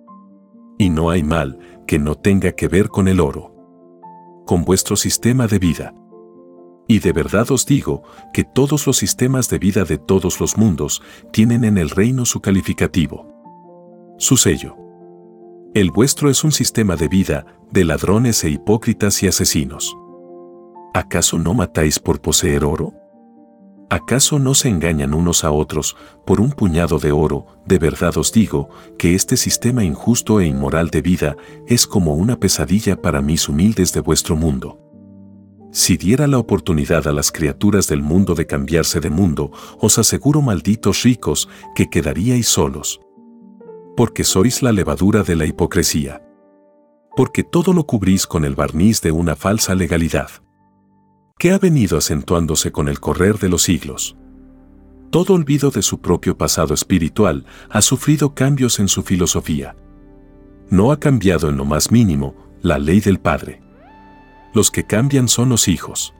Y 0.78 0.90
no 0.90 1.10
hay 1.10 1.22
mal 1.22 1.60
que 1.86 2.00
no 2.00 2.16
tenga 2.16 2.50
que 2.50 2.66
ver 2.66 2.88
con 2.88 3.06
el 3.06 3.20
oro. 3.20 3.54
Con 4.46 4.64
vuestro 4.64 4.96
sistema 4.96 5.46
de 5.46 5.60
vida. 5.60 5.94
Y 6.86 6.98
de 6.98 7.12
verdad 7.12 7.50
os 7.50 7.66
digo 7.66 8.02
que 8.32 8.44
todos 8.44 8.86
los 8.86 8.96
sistemas 8.96 9.48
de 9.48 9.58
vida 9.58 9.84
de 9.84 9.98
todos 9.98 10.40
los 10.40 10.56
mundos 10.56 11.02
tienen 11.32 11.64
en 11.64 11.78
el 11.78 11.90
reino 11.90 12.26
su 12.26 12.40
calificativo. 12.40 13.26
Su 14.18 14.36
sello. 14.36 14.76
El 15.74 15.90
vuestro 15.90 16.30
es 16.30 16.44
un 16.44 16.52
sistema 16.52 16.96
de 16.96 17.08
vida 17.08 17.46
de 17.70 17.84
ladrones 17.84 18.44
e 18.44 18.50
hipócritas 18.50 19.22
y 19.22 19.26
asesinos. 19.26 19.96
¿acaso 20.94 21.38
no 21.38 21.54
matáis 21.54 21.98
por 21.98 22.20
poseer 22.20 22.64
oro? 22.64 22.94
¿Acaso 23.90 24.38
no 24.38 24.54
se 24.54 24.68
engañan 24.68 25.12
unos 25.12 25.44
a 25.44 25.50
otros 25.50 25.96
por 26.24 26.40
un 26.40 26.50
puñado 26.50 26.98
de 26.98 27.12
oro? 27.12 27.46
De 27.66 27.78
verdad 27.78 28.16
os 28.16 28.32
digo 28.32 28.70
que 28.96 29.14
este 29.14 29.36
sistema 29.36 29.84
injusto 29.84 30.40
e 30.40 30.46
inmoral 30.46 30.88
de 30.90 31.02
vida 31.02 31.36
es 31.66 31.86
como 31.86 32.14
una 32.14 32.38
pesadilla 32.38 33.00
para 33.02 33.20
mis 33.20 33.48
humildes 33.48 33.92
de 33.92 34.00
vuestro 34.00 34.36
mundo. 34.36 34.80
Si 35.74 35.96
diera 35.96 36.28
la 36.28 36.38
oportunidad 36.38 37.08
a 37.08 37.12
las 37.12 37.32
criaturas 37.32 37.88
del 37.88 38.00
mundo 38.00 38.36
de 38.36 38.46
cambiarse 38.46 39.00
de 39.00 39.10
mundo, 39.10 39.50
os 39.80 39.98
aseguro 39.98 40.40
malditos 40.40 41.02
ricos 41.02 41.48
que 41.74 41.90
quedaríais 41.90 42.46
solos. 42.46 43.00
Porque 43.96 44.22
sois 44.22 44.62
la 44.62 44.70
levadura 44.70 45.24
de 45.24 45.34
la 45.34 45.46
hipocresía. 45.46 46.22
Porque 47.16 47.42
todo 47.42 47.72
lo 47.72 47.86
cubrís 47.86 48.24
con 48.28 48.44
el 48.44 48.54
barniz 48.54 49.00
de 49.00 49.10
una 49.10 49.34
falsa 49.34 49.74
legalidad 49.74 50.30
que 51.40 51.50
ha 51.50 51.58
venido 51.58 51.98
acentuándose 51.98 52.70
con 52.70 52.88
el 52.88 53.00
correr 53.00 53.40
de 53.40 53.48
los 53.48 53.62
siglos. 53.62 54.16
Todo 55.10 55.34
olvido 55.34 55.72
de 55.72 55.82
su 55.82 56.00
propio 56.00 56.38
pasado 56.38 56.72
espiritual 56.72 57.46
ha 57.68 57.82
sufrido 57.82 58.32
cambios 58.32 58.78
en 58.78 58.86
su 58.86 59.02
filosofía. 59.02 59.74
No 60.70 60.92
ha 60.92 61.00
cambiado 61.00 61.48
en 61.48 61.56
lo 61.56 61.64
más 61.64 61.90
mínimo 61.90 62.36
la 62.62 62.78
ley 62.78 63.00
del 63.00 63.18
Padre. 63.18 63.60
Los 64.54 64.70
que 64.70 64.84
cambian 64.84 65.26
son 65.28 65.48
los 65.48 65.66
hijos. 65.66 66.14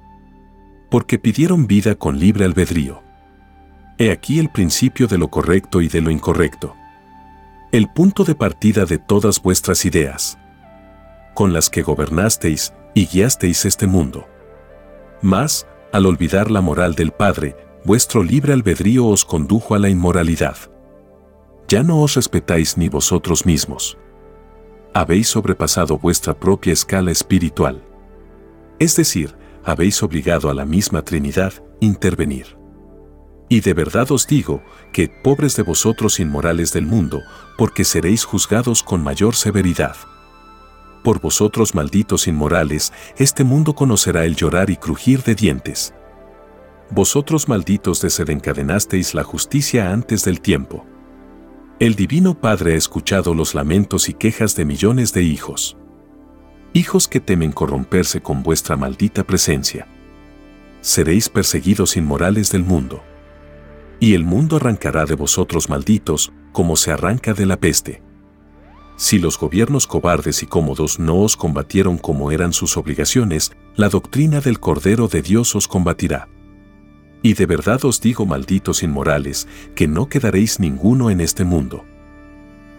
Porque 0.91 1.21
pidieron 1.21 1.69
vida 1.69 1.95
con 1.95 2.19
libre 2.19 2.45
albedrío. 2.45 3.03
He 3.97 4.11
aquí 4.11 4.41
el 4.41 4.50
principio 4.50 5.07
de 5.07 5.19
lo 5.19 5.29
correcto 5.29 5.81
y 5.81 5.88
de 5.88 6.00
lo 6.00 6.11
incorrecto. 6.11 6.75
El 7.71 7.88
punto 7.88 8.25
de 8.25 8.35
partida 8.35 8.87
de 8.87 8.99
todas 8.99 9.41
vuestras 9.41 9.85
ideas. 9.85 10.37
Con 11.33 11.53
las 11.53 11.71
que 11.71 11.83
gobernasteis 11.83 12.75
y 12.93 13.07
guiasteis 13.07 13.64
este 13.64 13.87
mundo. 13.87 14.26
Mas, 15.23 15.67
al 15.93 16.05
olvidar 16.05 16.50
la 16.50 16.61
moral 16.61 16.97
del 16.97 17.12
Padre, 17.12 17.57
vuestro 17.85 18.25
libre 18.25 18.53
albedrío 18.53 19.07
os 19.07 19.25
condujo 19.25 19.76
a 19.76 19.79
la 19.79 19.88
inmoralidad. 19.88 20.57
Ya 21.69 21.85
no 21.85 22.00
os 22.03 22.14
respetáis 22.14 22.76
ni 22.76 22.88
vosotros 22.88 23.47
mismos. 23.47 23.97
Habéis 24.93 25.29
sobrepasado 25.29 25.99
vuestra 25.99 26.35
propia 26.35 26.73
escala 26.73 27.12
espiritual. 27.12 27.83
Es 28.85 28.97
decir, 28.97 29.35
habéis 29.64 30.03
obligado 30.03 30.50
a 30.50 30.55
la 30.55 30.67
misma 30.67 31.00
Trinidad 31.00 31.55
intervenir. 31.81 32.59
Y 33.49 33.61
de 33.61 33.73
verdad 33.73 34.12
os 34.12 34.26
digo 34.26 34.62
que, 34.93 35.09
pobres 35.09 35.57
de 35.57 35.62
vosotros 35.62 36.21
inmorales 36.21 36.71
del 36.75 36.85
mundo, 36.85 37.23
porque 37.57 37.85
seréis 37.85 38.25
juzgados 38.25 38.83
con 38.83 39.03
mayor 39.03 39.37
severidad. 39.37 39.97
Por 41.03 41.19
vosotros 41.19 41.75
malditos 41.75 42.29
inmorales, 42.29 42.93
este 43.17 43.43
mundo 43.43 43.75
conocerá 43.75 44.26
el 44.26 44.37
llorar 44.37 44.69
y 44.69 44.76
crujir 44.76 45.23
de 45.23 45.35
dientes. 45.35 45.95
Vosotros 46.91 47.49
malditos 47.49 48.03
desencadenasteis 48.03 49.14
la 49.14 49.25
justicia 49.25 49.93
antes 49.93 50.26
del 50.26 50.43
tiempo. 50.43 50.85
El 51.81 51.95
Divino 51.95 52.38
Padre 52.38 52.75
ha 52.75 52.76
escuchado 52.76 53.35
los 53.35 53.55
lamentos 53.55 54.11
y 54.11 54.12
quejas 54.12 54.55
de 54.57 54.67
millones 54.67 55.14
de 55.14 55.23
hijos. 55.23 55.79
Hijos 56.76 57.07
que 57.07 57.21
temen 57.21 57.52
corromperse 57.52 58.21
con 58.21 58.43
vuestra 58.43 58.76
maldita 58.76 59.23
presencia. 59.23 59.87
Seréis 60.81 61.28
perseguidos 61.28 61.97
inmorales 61.97 62.50
del 62.50 62.64
mundo. 62.64 63.00
Y 64.00 64.14
el 64.14 64.25
mundo 64.25 64.57
arrancará 64.57 65.04
de 65.04 65.14
vosotros 65.14 65.69
malditos, 65.69 66.33
como 66.50 66.75
se 66.75 66.90
arranca 66.90 67.33
de 67.33 67.47
la 67.47 67.61
peste. 67.61 68.02
Si 68.97 69.21
los 69.21 69.38
gobiernos 69.38 69.87
cobardes 69.87 70.43
y 70.43 70.47
cómodos 70.47 70.99
no 70.99 71.21
os 71.21 71.37
combatieron 71.37 71.97
como 71.97 72.33
eran 72.33 72.52
sus 72.52 72.76
obligaciones, 72.76 73.52
la 73.76 73.88
doctrina 73.88 74.40
del 74.40 74.59
Cordero 74.59 75.07
de 75.07 75.23
Dios 75.23 75.54
os 75.54 75.69
combatirá. 75.69 76.28
Y 77.23 77.35
de 77.35 77.47
verdad 77.47 77.85
os 77.85 78.00
digo, 78.00 78.26
malditos 78.26 78.83
inmorales, 78.83 79.47
que 79.76 79.87
no 79.87 80.09
quedaréis 80.09 80.59
ninguno 80.59 81.11
en 81.11 81.21
este 81.21 81.45
mundo. 81.45 81.85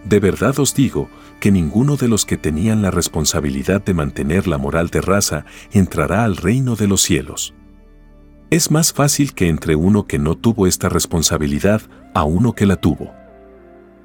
De 0.08 0.20
verdad 0.20 0.56
os 0.60 0.72
digo 0.72 1.08
que 1.40 1.50
ninguno 1.50 1.96
de 1.96 2.06
los 2.06 2.24
que 2.24 2.36
tenían 2.36 2.80
la 2.80 2.92
responsabilidad 2.92 3.84
de 3.84 3.92
mantener 3.92 4.46
la 4.46 4.56
moral 4.56 4.88
de 4.88 5.00
raza 5.00 5.44
entrará 5.72 6.24
al 6.24 6.36
reino 6.36 6.76
de 6.76 6.86
los 6.86 7.02
cielos. 7.02 7.54
Es 8.48 8.70
más 8.70 8.92
fácil 8.92 9.34
que 9.34 9.48
entre 9.48 9.74
uno 9.74 10.06
que 10.06 10.20
no 10.20 10.36
tuvo 10.36 10.68
esta 10.68 10.88
responsabilidad 10.88 11.82
a 12.14 12.22
uno 12.22 12.54
que 12.54 12.66
la 12.66 12.76
tuvo. 12.76 13.12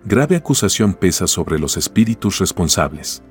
Grave 0.03 0.36
acusación 0.36 0.96
pesa 0.96 1.27
sobre 1.27 1.60
los 1.60 1.77
espíritus 1.77 2.39
responsables. 2.39 3.22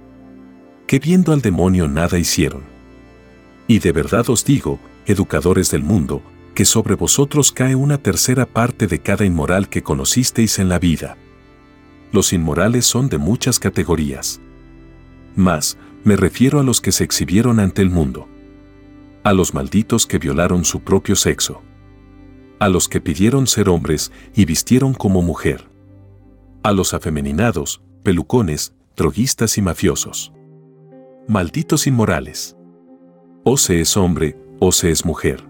Que 0.86 1.00
viendo 1.00 1.32
al 1.32 1.42
demonio 1.42 1.88
nada 1.88 2.18
hicieron. 2.18 2.62
Y 3.66 3.80
de 3.80 3.90
verdad 3.90 4.30
os 4.30 4.44
digo, 4.44 4.78
educadores 5.06 5.72
del 5.72 5.82
mundo, 5.82 6.22
que 6.54 6.64
sobre 6.64 6.94
vosotros 6.94 7.50
cae 7.50 7.74
una 7.74 7.98
tercera 7.98 8.46
parte 8.46 8.86
de 8.86 9.00
cada 9.00 9.24
inmoral 9.24 9.68
que 9.68 9.82
conocisteis 9.82 10.60
en 10.60 10.68
la 10.68 10.78
vida. 10.78 11.16
Los 12.12 12.32
inmorales 12.32 12.86
son 12.86 13.08
de 13.08 13.18
muchas 13.18 13.58
categorías. 13.58 14.40
Más, 15.36 15.78
me 16.04 16.16
refiero 16.16 16.60
a 16.60 16.62
los 16.62 16.80
que 16.80 16.92
se 16.92 17.04
exhibieron 17.04 17.60
ante 17.60 17.82
el 17.82 17.90
mundo 17.90 18.28
a 19.22 19.32
los 19.34 19.52
malditos 19.52 20.06
que 20.06 20.18
violaron 20.18 20.64
su 20.64 20.80
propio 20.80 21.14
sexo, 21.14 21.62
a 22.58 22.68
los 22.68 22.88
que 22.88 23.00
pidieron 23.00 23.46
ser 23.46 23.68
hombres 23.68 24.12
y 24.34 24.44
vistieron 24.44 24.94
como 24.94 25.22
mujer, 25.22 25.70
a 26.62 26.72
los 26.72 26.94
afemeninados, 26.94 27.82
pelucones, 28.02 28.74
droguistas 28.96 29.58
y 29.58 29.62
mafiosos. 29.62 30.32
Malditos 31.28 31.86
inmorales. 31.86 32.56
O 33.44 33.56
se 33.56 33.80
es 33.80 33.96
hombre, 33.96 34.38
o 34.58 34.72
se 34.72 34.90
es 34.90 35.04
mujer. 35.04 35.46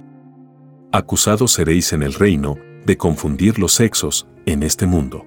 Acusados 0.92 1.52
seréis 1.52 1.92
en 1.92 2.02
el 2.02 2.14
reino 2.14 2.56
de 2.84 2.96
confundir 2.96 3.58
los 3.58 3.72
sexos 3.72 4.26
en 4.46 4.62
este 4.62 4.86
mundo. 4.86 5.24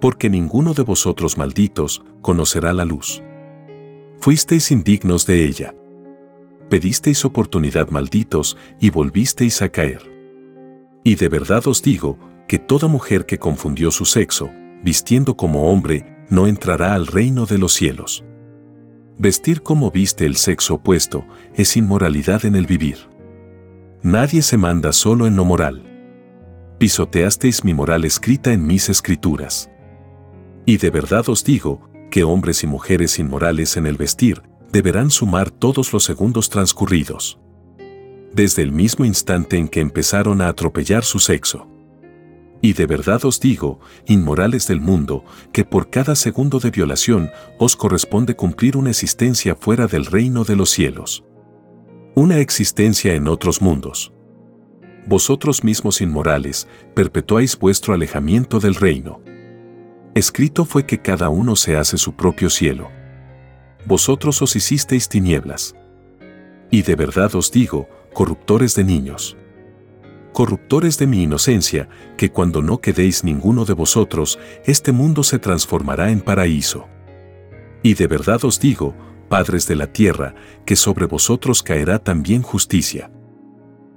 Porque 0.00 0.30
ninguno 0.30 0.74
de 0.74 0.82
vosotros 0.82 1.36
malditos 1.36 2.02
conocerá 2.22 2.72
la 2.72 2.84
luz. 2.84 3.22
Fuisteis 4.18 4.70
indignos 4.70 5.26
de 5.26 5.44
ella 5.44 5.74
pedisteis 6.70 7.24
oportunidad 7.24 7.90
malditos 7.90 8.56
y 8.78 8.88
volvisteis 8.88 9.60
a 9.60 9.68
caer. 9.68 10.00
Y 11.04 11.16
de 11.16 11.28
verdad 11.28 11.66
os 11.66 11.82
digo 11.82 12.16
que 12.48 12.58
toda 12.58 12.88
mujer 12.88 13.26
que 13.26 13.38
confundió 13.38 13.90
su 13.90 14.06
sexo, 14.06 14.50
vistiendo 14.82 15.36
como 15.36 15.70
hombre, 15.70 16.24
no 16.30 16.46
entrará 16.46 16.94
al 16.94 17.06
reino 17.06 17.44
de 17.44 17.58
los 17.58 17.74
cielos. 17.74 18.24
Vestir 19.18 19.62
como 19.62 19.90
viste 19.90 20.24
el 20.24 20.36
sexo 20.36 20.74
opuesto 20.74 21.24
es 21.54 21.76
inmoralidad 21.76 22.46
en 22.46 22.54
el 22.54 22.66
vivir. 22.66 22.98
Nadie 24.02 24.40
se 24.40 24.56
manda 24.56 24.92
solo 24.92 25.26
en 25.26 25.36
lo 25.36 25.44
moral. 25.44 25.82
Pisoteasteis 26.78 27.64
mi 27.64 27.74
moral 27.74 28.04
escrita 28.04 28.52
en 28.52 28.66
mis 28.66 28.88
escrituras. 28.88 29.68
Y 30.66 30.76
de 30.76 30.90
verdad 30.90 31.28
os 31.28 31.44
digo 31.44 31.90
que 32.10 32.24
hombres 32.24 32.62
y 32.64 32.66
mujeres 32.66 33.18
inmorales 33.18 33.76
en 33.76 33.86
el 33.86 33.96
vestir 33.96 34.42
deberán 34.72 35.10
sumar 35.10 35.50
todos 35.50 35.92
los 35.92 36.04
segundos 36.04 36.48
transcurridos. 36.48 37.38
Desde 38.32 38.62
el 38.62 38.72
mismo 38.72 39.04
instante 39.04 39.56
en 39.56 39.68
que 39.68 39.80
empezaron 39.80 40.40
a 40.40 40.48
atropellar 40.48 41.04
su 41.04 41.18
sexo. 41.18 41.66
Y 42.62 42.74
de 42.74 42.86
verdad 42.86 43.24
os 43.24 43.40
digo, 43.40 43.80
inmorales 44.06 44.68
del 44.68 44.80
mundo, 44.80 45.24
que 45.52 45.64
por 45.64 45.88
cada 45.88 46.14
segundo 46.14 46.60
de 46.60 46.70
violación 46.70 47.30
os 47.58 47.74
corresponde 47.74 48.36
cumplir 48.36 48.76
una 48.76 48.90
existencia 48.90 49.56
fuera 49.56 49.86
del 49.86 50.06
reino 50.06 50.44
de 50.44 50.56
los 50.56 50.70
cielos. 50.70 51.24
Una 52.14 52.38
existencia 52.38 53.14
en 53.14 53.28
otros 53.28 53.62
mundos. 53.62 54.12
Vosotros 55.06 55.64
mismos 55.64 56.02
inmorales, 56.02 56.68
perpetuáis 56.94 57.58
vuestro 57.58 57.94
alejamiento 57.94 58.60
del 58.60 58.74
reino. 58.74 59.22
Escrito 60.14 60.64
fue 60.64 60.86
que 60.86 61.00
cada 61.00 61.28
uno 61.28 61.56
se 61.56 61.76
hace 61.76 61.96
su 61.96 62.14
propio 62.14 62.50
cielo 62.50 62.90
vosotros 63.86 64.42
os 64.42 64.56
hicisteis 64.56 65.08
tinieblas. 65.08 65.74
Y 66.70 66.82
de 66.82 66.94
verdad 66.94 67.34
os 67.34 67.50
digo, 67.50 67.88
corruptores 68.12 68.74
de 68.74 68.84
niños. 68.84 69.36
Corruptores 70.32 70.98
de 70.98 71.06
mi 71.06 71.22
inocencia, 71.22 71.88
que 72.16 72.30
cuando 72.30 72.62
no 72.62 72.80
quedéis 72.80 73.24
ninguno 73.24 73.64
de 73.64 73.72
vosotros, 73.72 74.38
este 74.64 74.92
mundo 74.92 75.22
se 75.22 75.38
transformará 75.38 76.10
en 76.10 76.20
paraíso. 76.20 76.88
Y 77.82 77.94
de 77.94 78.06
verdad 78.06 78.44
os 78.44 78.60
digo, 78.60 78.94
padres 79.28 79.66
de 79.66 79.76
la 79.76 79.86
tierra, 79.86 80.34
que 80.64 80.76
sobre 80.76 81.06
vosotros 81.06 81.62
caerá 81.62 81.98
también 81.98 82.42
justicia. 82.42 83.10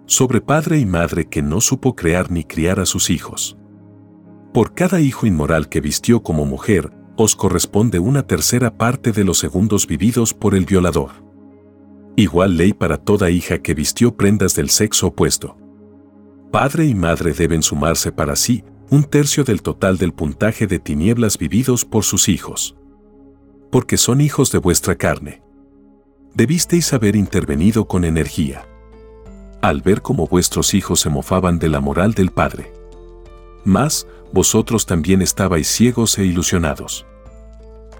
Sobre 0.06 0.42
padre 0.42 0.80
y 0.80 0.86
madre 0.86 1.26
que 1.26 1.42
no 1.42 1.62
supo 1.62 1.96
crear 1.96 2.32
ni 2.32 2.44
criar 2.44 2.80
a 2.80 2.86
sus 2.86 3.10
hijos. 3.10 3.58
Por 4.54 4.76
cada 4.76 5.02
hijo 5.02 5.26
inmoral 5.26 5.68
que 5.68 5.82
vistió 5.82 6.22
como 6.22 6.46
mujer, 6.46 6.92
os 7.18 7.36
corresponde 7.36 7.98
una 7.98 8.28
tercera 8.28 8.78
parte 8.78 9.12
de 9.12 9.24
los 9.24 9.40
segundos 9.40 9.88
vividos 9.88 10.36
por 10.36 10.54
el 10.54 10.66
violador. 10.66 11.10
Igual 12.16 12.56
ley 12.58 12.72
para 12.74 12.98
toda 12.98 13.32
hija 13.32 13.64
que 13.64 13.74
vistió 13.74 14.16
prendas 14.16 14.54
del 14.54 14.70
sexo 14.70 15.08
opuesto. 15.08 15.58
Padre 16.52 16.86
y 16.86 16.94
madre 16.94 17.34
deben 17.34 17.64
sumarse 17.64 18.12
para 18.12 18.36
sí 18.36 18.64
un 18.92 19.06
tercio 19.06 19.44
del 19.44 19.64
total 19.64 19.98
del 19.98 20.14
puntaje 20.14 20.68
de 20.68 20.78
tinieblas 20.78 21.40
vividos 21.40 21.84
por 21.84 22.04
sus 22.04 22.30
hijos. 22.30 22.76
Porque 23.72 23.98
son 23.98 24.22
hijos 24.22 24.52
de 24.52 24.60
vuestra 24.60 24.94
carne. 24.96 25.42
Debisteis 26.36 26.94
haber 26.94 27.16
intervenido 27.16 27.88
con 27.88 28.06
energía. 28.06 28.68
Al 29.64 29.82
ver 29.82 30.04
cómo 30.04 30.28
vuestros 30.28 30.76
hijos 30.76 31.00
se 31.00 31.10
mofaban 31.10 31.58
de 31.58 31.70
la 31.70 31.80
moral 31.80 32.14
del 32.14 32.30
Padre. 32.30 32.72
Más, 33.66 34.06
vosotros 34.34 34.88
también 34.88 35.22
estabais 35.22 35.68
ciegos 35.68 36.18
e 36.18 36.26
ilusionados. 36.26 37.06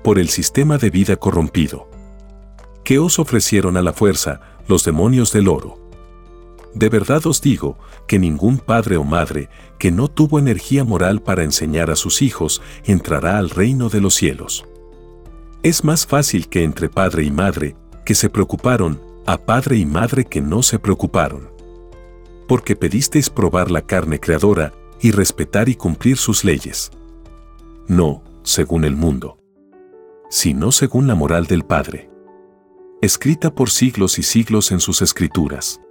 Por 0.04 0.18
el 0.18 0.30
sistema 0.30 0.78
de 0.78 0.90
vida 0.90 1.16
corrompido. 1.16 1.88
¿Qué 2.84 3.00
os 3.00 3.20
ofrecieron 3.20 3.78
a 3.78 3.82
la 3.82 3.94
fuerza 3.94 4.42
los 4.68 4.84
demonios 4.84 5.32
del 5.32 5.48
oro? 5.48 5.80
De 6.74 6.90
verdad 6.90 7.26
os 7.28 7.40
digo 7.40 7.78
que 8.08 8.18
ningún 8.18 8.58
padre 8.58 8.98
o 8.98 9.04
madre 9.04 9.48
que 9.78 9.92
no 9.92 10.08
tuvo 10.08 10.40
energía 10.40 10.84
moral 10.84 11.22
para 11.22 11.44
enseñar 11.44 11.92
a 11.92 11.96
sus 11.96 12.24
hijos 12.24 12.64
entrará 12.84 13.38
al 13.38 13.52
reino 13.52 13.90
de 13.90 14.02
los 14.02 14.16
cielos. 14.16 14.66
Es 15.62 15.84
más 15.84 16.08
fácil 16.08 16.50
que 16.50 16.64
entre 16.64 16.90
padre 16.90 17.24
y 17.24 17.32
madre 17.32 17.76
que 18.06 18.16
se 18.16 18.30
preocuparon 18.30 19.00
a 19.28 19.38
padre 19.38 19.78
y 19.78 19.86
madre 19.86 20.26
que 20.26 20.42
no 20.42 20.64
se 20.64 20.80
preocuparon. 20.80 21.50
Porque 22.48 22.76
pedisteis 22.76 23.30
probar 23.30 23.70
la 23.70 23.84
carne 23.84 24.20
creadora 24.20 24.74
y 25.04 25.12
respetar 25.12 25.68
y 25.68 25.76
cumplir 25.76 26.18
sus 26.18 26.46
leyes. 26.46 26.90
No, 27.88 28.24
según 28.42 28.86
el 28.86 28.96
mundo, 28.96 29.38
sino 30.30 30.72
según 30.72 31.08
la 31.08 31.14
moral 31.14 31.46
del 31.46 31.66
Padre, 31.66 32.10
escrita 33.02 33.54
por 33.54 33.70
siglos 33.70 34.18
y 34.18 34.24
siglos 34.24 34.72
en 34.72 34.80
sus 34.80 35.02
escrituras. 35.02 35.82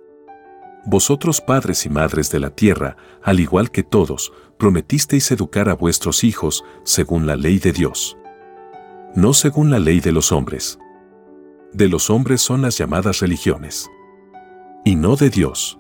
Vosotros 0.86 1.42
padres 1.42 1.84
y 1.84 1.90
madres 1.90 2.30
de 2.30 2.40
la 2.40 2.50
tierra, 2.50 2.96
al 3.22 3.38
igual 3.38 3.70
que 3.70 3.82
todos, 3.82 4.32
prometisteis 4.58 5.30
educar 5.30 5.68
a 5.68 5.74
vuestros 5.74 6.24
hijos 6.24 6.64
según 6.82 7.26
la 7.26 7.36
ley 7.36 7.58
de 7.58 7.72
Dios. 7.72 8.16
No 9.14 9.34
según 9.34 9.70
la 9.70 9.78
ley 9.78 10.00
de 10.00 10.12
los 10.12 10.32
hombres. 10.32 10.78
De 11.74 11.88
los 11.88 12.08
hombres 12.08 12.40
son 12.40 12.62
las 12.62 12.78
llamadas 12.78 13.20
religiones. 13.20 13.90
Y 14.86 14.96
no 14.96 15.16
de 15.16 15.28
Dios. 15.28 15.78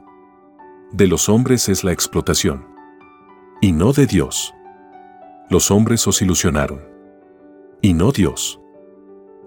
De 0.92 1.06
los 1.06 1.30
hombres 1.30 1.70
es 1.70 1.82
la 1.82 1.92
explotación 1.92 2.71
y 3.62 3.70
no 3.70 3.92
de 3.92 4.06
Dios. 4.06 4.52
Los 5.48 5.70
hombres 5.70 6.08
os 6.08 6.20
ilusionaron. 6.20 6.80
Y 7.80 7.94
no 7.94 8.10
Dios. 8.10 8.60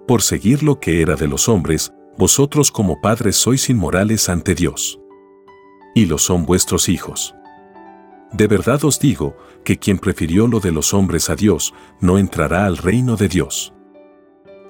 Por 0.08 0.21
seguir 0.21 0.63
lo 0.63 0.80
que 0.80 1.01
era 1.01 1.17
de 1.17 1.28
los 1.28 1.49
hombres, 1.49 1.91
vosotros 2.17 2.71
como 2.71 3.01
padres 3.01 3.36
sois 3.36 3.69
inmorales 3.69 4.30
ante 4.30 4.56
Dios. 4.56 5.01
Y 5.93 6.06
lo 6.06 6.17
son 6.17 6.45
vuestros 6.45 6.88
hijos. 6.88 7.36
De 8.32 8.47
verdad 8.47 8.86
os 8.86 8.99
digo 9.01 9.36
que 9.65 9.78
quien 9.78 9.99
prefirió 9.99 10.47
lo 10.47 10.62
de 10.62 10.71
los 10.71 10.93
hombres 10.93 11.30
a 11.30 11.36
Dios 11.36 11.73
no 11.99 12.17
entrará 12.17 12.65
al 12.65 12.78
reino 12.78 13.17
de 13.17 13.28
Dios. 13.28 13.73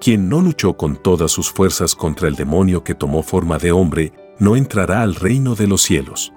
Quien 0.02 0.28
no 0.28 0.42
luchó 0.42 0.76
con 0.76 0.96
todas 0.96 1.32
sus 1.32 1.52
fuerzas 1.52 1.94
contra 1.94 2.28
el 2.28 2.36
demonio 2.36 2.84
que 2.84 2.96
tomó 2.96 3.22
forma 3.22 3.60
de 3.60 3.72
hombre, 3.72 4.12
no 4.40 4.56
entrará 4.56 5.04
al 5.04 5.14
reino 5.14 5.54
de 5.54 5.68
los 5.68 5.84
cielos. 5.84 6.34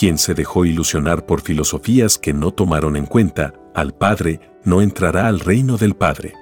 Quien 0.00 0.16
se 0.16 0.32
dejó 0.32 0.64
ilusionar 0.64 1.26
por 1.26 1.42
filosofías 1.42 2.16
que 2.16 2.32
no 2.32 2.52
tomaron 2.52 2.96
en 2.96 3.04
cuenta 3.04 3.52
al 3.74 3.92
Padre, 3.92 4.40
no 4.64 4.80
entrará 4.80 5.28
al 5.28 5.40
reino 5.40 5.76
del 5.76 5.94
Padre. 5.94 6.32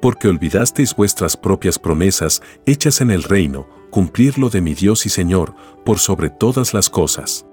Porque 0.00 0.28
olvidasteis 0.28 0.94
vuestras 0.94 1.36
propias 1.36 1.80
promesas 1.80 2.40
hechas 2.66 3.00
en 3.00 3.10
el 3.10 3.24
reino, 3.24 3.68
cumplirlo 3.90 4.50
de 4.50 4.60
mi 4.60 4.74
Dios 4.74 5.04
y 5.04 5.08
Señor, 5.08 5.52
por 5.84 5.98
sobre 5.98 6.30
todas 6.30 6.72
las 6.72 6.88
cosas. 6.88 7.44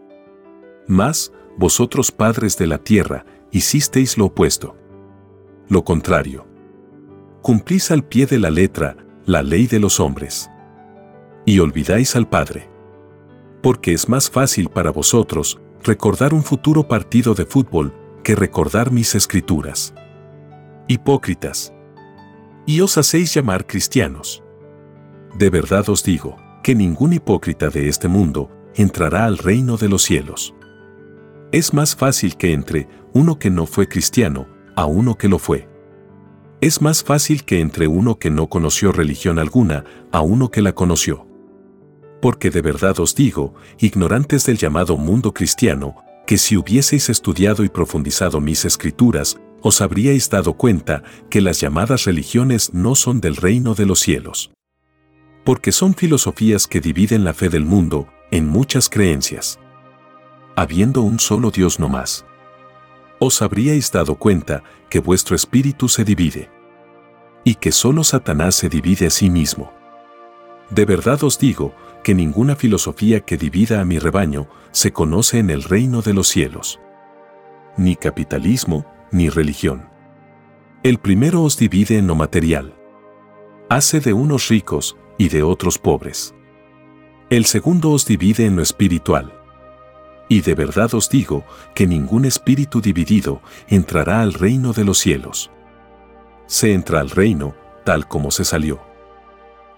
Mas, 0.86 1.34
vosotros 1.58 2.12
padres 2.12 2.56
de 2.60 2.67
la 2.67 2.77
tierra, 2.77 3.25
hicisteis 3.49 4.19
lo 4.19 4.25
opuesto. 4.25 4.77
Lo 5.67 5.84
contrario. 5.84 6.45
Cumplís 7.41 7.89
al 7.89 8.03
pie 8.03 8.27
de 8.27 8.38
la 8.38 8.51
letra 8.51 8.95
la 9.25 9.41
ley 9.41 9.65
de 9.65 9.80
los 9.80 9.99
hombres. 9.99 10.47
Y 11.43 11.58
olvidáis 11.58 12.15
al 12.15 12.30
Padre. 12.30 12.77
Porque 13.62 13.93
es 13.93 14.08
más 14.08 14.30
fácil 14.30 14.70
para 14.70 14.91
vosotros 14.91 15.60
recordar 15.84 16.34
un 16.34 16.43
futuro 16.43 16.88
partido 16.88 17.34
de 17.34 17.46
fútbol 17.46 17.93
que 18.24 18.36
recordar 18.36 18.91
mis 18.91 19.15
escrituras. 19.15 19.93
Hipócritas. 20.88 21.74
Y 22.65 22.82
os 22.82 22.98
hacéis 22.98 23.34
llamar 23.34 23.65
cristianos. 23.65 24.43
De 25.38 25.50
verdad 25.50 25.89
os 25.89 26.04
digo, 26.04 26.36
que 26.63 26.76
ningún 26.76 27.13
hipócrita 27.13 27.70
de 27.70 27.88
este 27.88 28.08
mundo 28.08 28.50
entrará 28.76 29.26
al 29.26 29.38
reino 29.38 29.78
de 29.78 29.88
los 29.88 30.04
cielos. 30.04 30.54
Es 31.52 31.74
más 31.74 31.96
fácil 31.96 32.36
que 32.36 32.54
entre 32.54 32.89
uno 33.13 33.39
que 33.39 33.50
no 33.50 33.65
fue 33.65 33.88
cristiano 33.88 34.48
a 34.76 34.86
uno 34.86 35.17
que 35.17 35.30
lo 35.30 35.39
fue. 35.39 35.70
Es 36.60 36.82
más 36.82 37.04
fácil 37.04 37.46
que 37.46 37.60
entre 37.60 37.88
uno 37.88 38.17
que 38.20 38.30
no 38.30 38.48
conoció 38.48 38.91
religión 38.91 39.39
alguna 39.39 39.84
a 40.12 40.22
uno 40.22 40.50
que 40.50 40.62
la 40.62 40.74
conoció. 40.74 41.27
Porque 42.21 42.49
de 42.49 42.62
verdad 42.62 42.99
os 42.99 43.15
digo, 43.15 43.56
ignorantes 43.80 44.45
del 44.45 44.58
llamado 44.58 44.97
mundo 44.97 45.34
cristiano, 45.34 45.95
que 46.25 46.38
si 46.38 46.58
hubieseis 46.58 47.10
estudiado 47.10 47.63
y 47.63 47.69
profundizado 47.69 48.41
mis 48.41 48.65
escrituras, 48.65 49.38
os 49.62 49.82
habríais 49.82 50.30
dado 50.30 50.53
cuenta 50.53 51.03
que 51.30 51.41
las 51.41 51.60
llamadas 51.60 52.06
religiones 52.06 52.73
no 52.73 52.95
son 52.95 53.21
del 53.21 53.36
reino 53.36 53.75
de 53.75 53.86
los 53.86 53.99
cielos. 53.99 54.51
Porque 55.45 55.71
son 55.71 55.95
filosofías 55.95 56.67
que 56.67 56.82
dividen 56.82 57.23
la 57.23 57.34
fe 57.34 57.49
del 57.49 57.65
mundo 57.65 58.08
en 58.32 58.47
muchas 58.47 58.89
creencias 58.89 59.60
habiendo 60.58 61.03
un 61.03 61.19
solo 61.19 61.51
Dios 61.51 61.80
no 61.80 61.88
más. 61.88 62.25
Os 63.19 63.43
habríais 63.43 63.91
dado 63.91 64.15
cuenta 64.15 64.63
que 64.89 64.97
vuestro 64.97 65.36
espíritu 65.36 65.88
se 65.88 66.03
divide. 66.03 66.49
Y 67.43 67.56
que 67.56 67.71
solo 67.71 68.03
Satanás 68.03 68.56
se 68.56 68.67
divide 68.67 69.06
a 69.06 69.10
sí 69.12 69.30
mismo. 69.30 69.71
De 70.69 70.86
verdad 70.86 71.23
os 71.23 71.39
digo 71.39 71.73
que 72.03 72.13
ninguna 72.13 72.56
filosofía 72.56 73.21
que 73.21 73.38
divida 73.38 73.82
a 73.82 73.86
mi 73.86 73.99
rebaño 73.99 74.47
se 74.71 74.91
conoce 74.91 75.39
en 75.39 75.49
el 75.49 75.63
reino 75.63 76.01
de 76.01 76.13
los 76.13 76.27
cielos. 76.27 76.80
Ni 77.77 77.95
capitalismo, 77.95 78.86
ni 79.12 79.30
religión. 79.30 79.89
El 80.84 80.99
primero 80.99 81.43
os 81.43 81.58
divide 81.58 81.97
en 81.97 82.08
lo 82.08 82.15
material. 82.15 82.75
Hace 83.69 83.99
de 83.99 84.13
unos 84.13 84.49
ricos 84.49 84.97
y 85.17 85.30
de 85.30 85.43
otros 85.43 85.80
pobres. 85.80 86.34
El 87.30 87.45
segundo 87.45 87.91
os 87.91 88.06
divide 88.06 88.45
en 88.45 88.56
lo 88.56 88.62
espiritual 88.62 89.34
y 90.30 90.41
de 90.41 90.56
verdad 90.56 90.93
os 90.93 91.10
digo 91.10 91.45
que 91.73 91.88
ningún 91.88 92.25
espíritu 92.25 92.82
dividido 92.82 93.41
entrará 93.67 94.21
al 94.21 94.34
reino 94.34 94.73
de 94.73 94.84
los 94.84 94.97
cielos. 94.97 95.51
Se 96.47 96.73
entra 96.73 96.99
al 96.99 97.10
reino 97.10 97.56
tal 97.86 98.08
como 98.08 98.32
se 98.32 98.43
salió. 98.43 98.87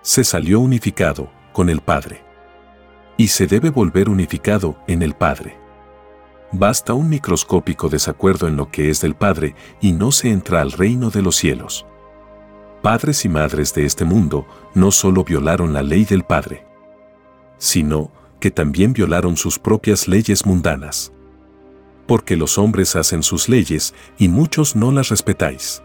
Se 0.09 0.23
salió 0.23 0.59
unificado 0.59 1.29
con 1.53 1.69
el 1.69 1.81
Padre. 1.81 2.23
Y 3.15 3.27
se 3.27 3.45
debe 3.45 3.69
volver 3.69 4.09
unificado 4.09 4.75
en 4.87 5.03
el 5.03 5.13
Padre. 5.13 5.55
Basta 6.51 6.95
un 6.95 7.09
microscópico 7.09 7.89
desacuerdo 7.89 8.47
en 8.47 8.57
lo 8.57 8.71
que 8.71 8.89
es 8.89 9.01
del 9.01 9.13
Padre 9.13 9.53
y 9.79 9.91
no 9.91 10.11
se 10.11 10.31
entra 10.31 10.61
al 10.61 10.71
reino 10.71 11.11
de 11.11 11.21
los 11.21 11.35
cielos. 11.35 11.85
Padres 12.81 13.23
y 13.23 13.29
madres 13.29 13.75
de 13.75 13.85
este 13.85 14.03
mundo 14.03 14.47
no 14.73 14.89
solo 14.89 15.23
violaron 15.23 15.73
la 15.73 15.83
ley 15.83 16.05
del 16.05 16.23
Padre, 16.23 16.65
sino 17.59 18.11
que 18.39 18.49
también 18.49 18.93
violaron 18.93 19.37
sus 19.37 19.59
propias 19.59 20.07
leyes 20.07 20.43
mundanas. 20.43 21.11
Porque 22.07 22.35
los 22.35 22.57
hombres 22.57 22.95
hacen 22.95 23.21
sus 23.21 23.47
leyes 23.47 23.93
y 24.17 24.27
muchos 24.27 24.75
no 24.75 24.91
las 24.91 25.09
respetáis. 25.09 25.83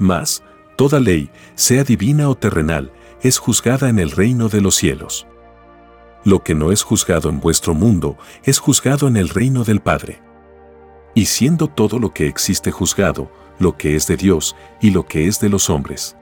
Mas, 0.00 0.42
toda 0.74 0.98
ley, 0.98 1.30
sea 1.54 1.84
divina 1.84 2.28
o 2.28 2.34
terrenal, 2.34 2.90
es 3.22 3.38
juzgada 3.38 3.88
en 3.88 3.98
el 3.98 4.10
reino 4.10 4.48
de 4.48 4.60
los 4.60 4.76
cielos. 4.76 5.26
Lo 6.24 6.42
que 6.42 6.54
no 6.54 6.72
es 6.72 6.82
juzgado 6.82 7.28
en 7.28 7.40
vuestro 7.40 7.74
mundo 7.74 8.18
es 8.44 8.58
juzgado 8.58 9.08
en 9.08 9.16
el 9.16 9.28
reino 9.28 9.64
del 9.64 9.80
Padre. 9.80 10.20
Y 11.14 11.26
siendo 11.26 11.66
todo 11.66 11.98
lo 11.98 12.12
que 12.12 12.26
existe 12.26 12.70
juzgado, 12.70 13.30
lo 13.58 13.76
que 13.76 13.96
es 13.96 14.06
de 14.06 14.16
Dios 14.16 14.56
y 14.80 14.90
lo 14.90 15.06
que 15.06 15.26
es 15.26 15.40
de 15.40 15.48
los 15.48 15.70
hombres. 15.70 16.16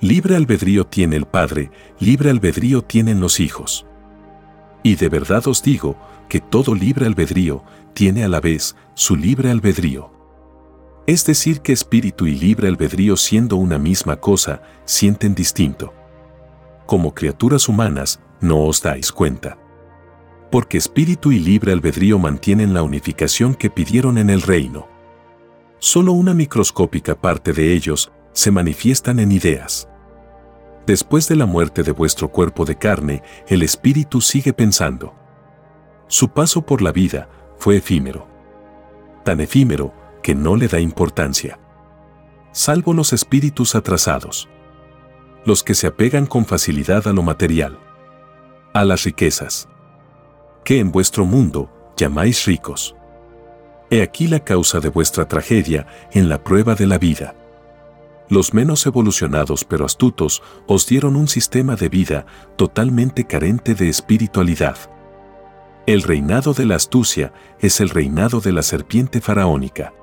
Libre 0.00 0.36
albedrío 0.36 0.86
tiene 0.86 1.16
el 1.16 1.26
Padre, 1.26 1.70
libre 1.98 2.30
albedrío 2.30 2.82
tienen 2.82 3.20
los 3.20 3.40
hijos. 3.40 3.86
Y 4.82 4.94
de 4.94 5.08
verdad 5.08 5.46
os 5.48 5.62
digo 5.62 5.96
que 6.28 6.40
todo 6.40 6.74
libre 6.74 7.06
albedrío 7.06 7.64
tiene 7.94 8.24
a 8.24 8.28
la 8.28 8.40
vez 8.40 8.76
su 8.94 9.16
libre 9.16 9.50
albedrío. 9.50 10.12
Es 11.06 11.24
decir, 11.24 11.62
que 11.62 11.72
espíritu 11.72 12.26
y 12.26 12.34
libre 12.34 12.68
albedrío 12.68 13.16
siendo 13.16 13.56
una 13.56 13.78
misma 13.78 14.16
cosa, 14.16 14.62
sienten 14.84 15.34
distinto. 15.34 15.94
Como 16.88 17.12
criaturas 17.12 17.68
humanas, 17.68 18.18
no 18.40 18.64
os 18.64 18.80
dais 18.80 19.12
cuenta. 19.12 19.58
Porque 20.50 20.78
espíritu 20.78 21.32
y 21.32 21.38
libre 21.38 21.72
albedrío 21.72 22.18
mantienen 22.18 22.72
la 22.72 22.82
unificación 22.82 23.54
que 23.54 23.68
pidieron 23.68 24.16
en 24.16 24.30
el 24.30 24.40
reino. 24.40 24.88
Solo 25.80 26.12
una 26.12 26.32
microscópica 26.32 27.14
parte 27.14 27.52
de 27.52 27.74
ellos 27.74 28.10
se 28.32 28.50
manifiestan 28.50 29.18
en 29.18 29.32
ideas. 29.32 29.86
Después 30.86 31.28
de 31.28 31.36
la 31.36 31.44
muerte 31.44 31.82
de 31.82 31.92
vuestro 31.92 32.30
cuerpo 32.30 32.64
de 32.64 32.78
carne, 32.78 33.22
el 33.48 33.62
espíritu 33.62 34.22
sigue 34.22 34.54
pensando. 34.54 35.14
Su 36.06 36.30
paso 36.30 36.62
por 36.62 36.80
la 36.80 36.90
vida 36.90 37.28
fue 37.58 37.76
efímero. 37.76 38.26
Tan 39.26 39.40
efímero 39.40 39.92
que 40.22 40.34
no 40.34 40.56
le 40.56 40.68
da 40.68 40.80
importancia. 40.80 41.58
Salvo 42.52 42.94
los 42.94 43.12
espíritus 43.12 43.74
atrasados. 43.74 44.48
Los 45.48 45.62
que 45.62 45.74
se 45.74 45.86
apegan 45.86 46.26
con 46.26 46.44
facilidad 46.44 47.08
a 47.08 47.14
lo 47.14 47.22
material. 47.22 47.78
A 48.74 48.84
las 48.84 49.04
riquezas. 49.04 49.66
Que 50.62 50.78
en 50.78 50.92
vuestro 50.92 51.24
mundo 51.24 51.70
llamáis 51.96 52.44
ricos. 52.44 52.94
He 53.88 54.02
aquí 54.02 54.28
la 54.28 54.40
causa 54.40 54.78
de 54.80 54.90
vuestra 54.90 55.26
tragedia 55.26 55.86
en 56.12 56.28
la 56.28 56.44
prueba 56.44 56.74
de 56.74 56.86
la 56.86 56.98
vida 56.98 57.34
los 58.28 58.52
menos 58.52 58.84
evolucionados 58.84 59.64
pero 59.64 59.86
astutos 59.86 60.42
os 60.66 60.86
dieron 60.86 61.16
un 61.16 61.28
sistema 61.28 61.76
de 61.76 61.88
vida 61.88 62.26
totalmente 62.56 63.24
carente 63.24 63.74
de 63.74 63.88
espiritualidad. 63.88 64.76
El 65.86 66.02
reinado 66.02 66.52
de 66.52 66.66
la 66.66 66.74
astucia 66.74 67.32
es 67.58 67.80
el 67.80 67.88
reinado 67.88 68.42
de 68.42 68.52
la 68.52 68.62
serpiente 68.62 69.22
faraónica. 69.22 69.94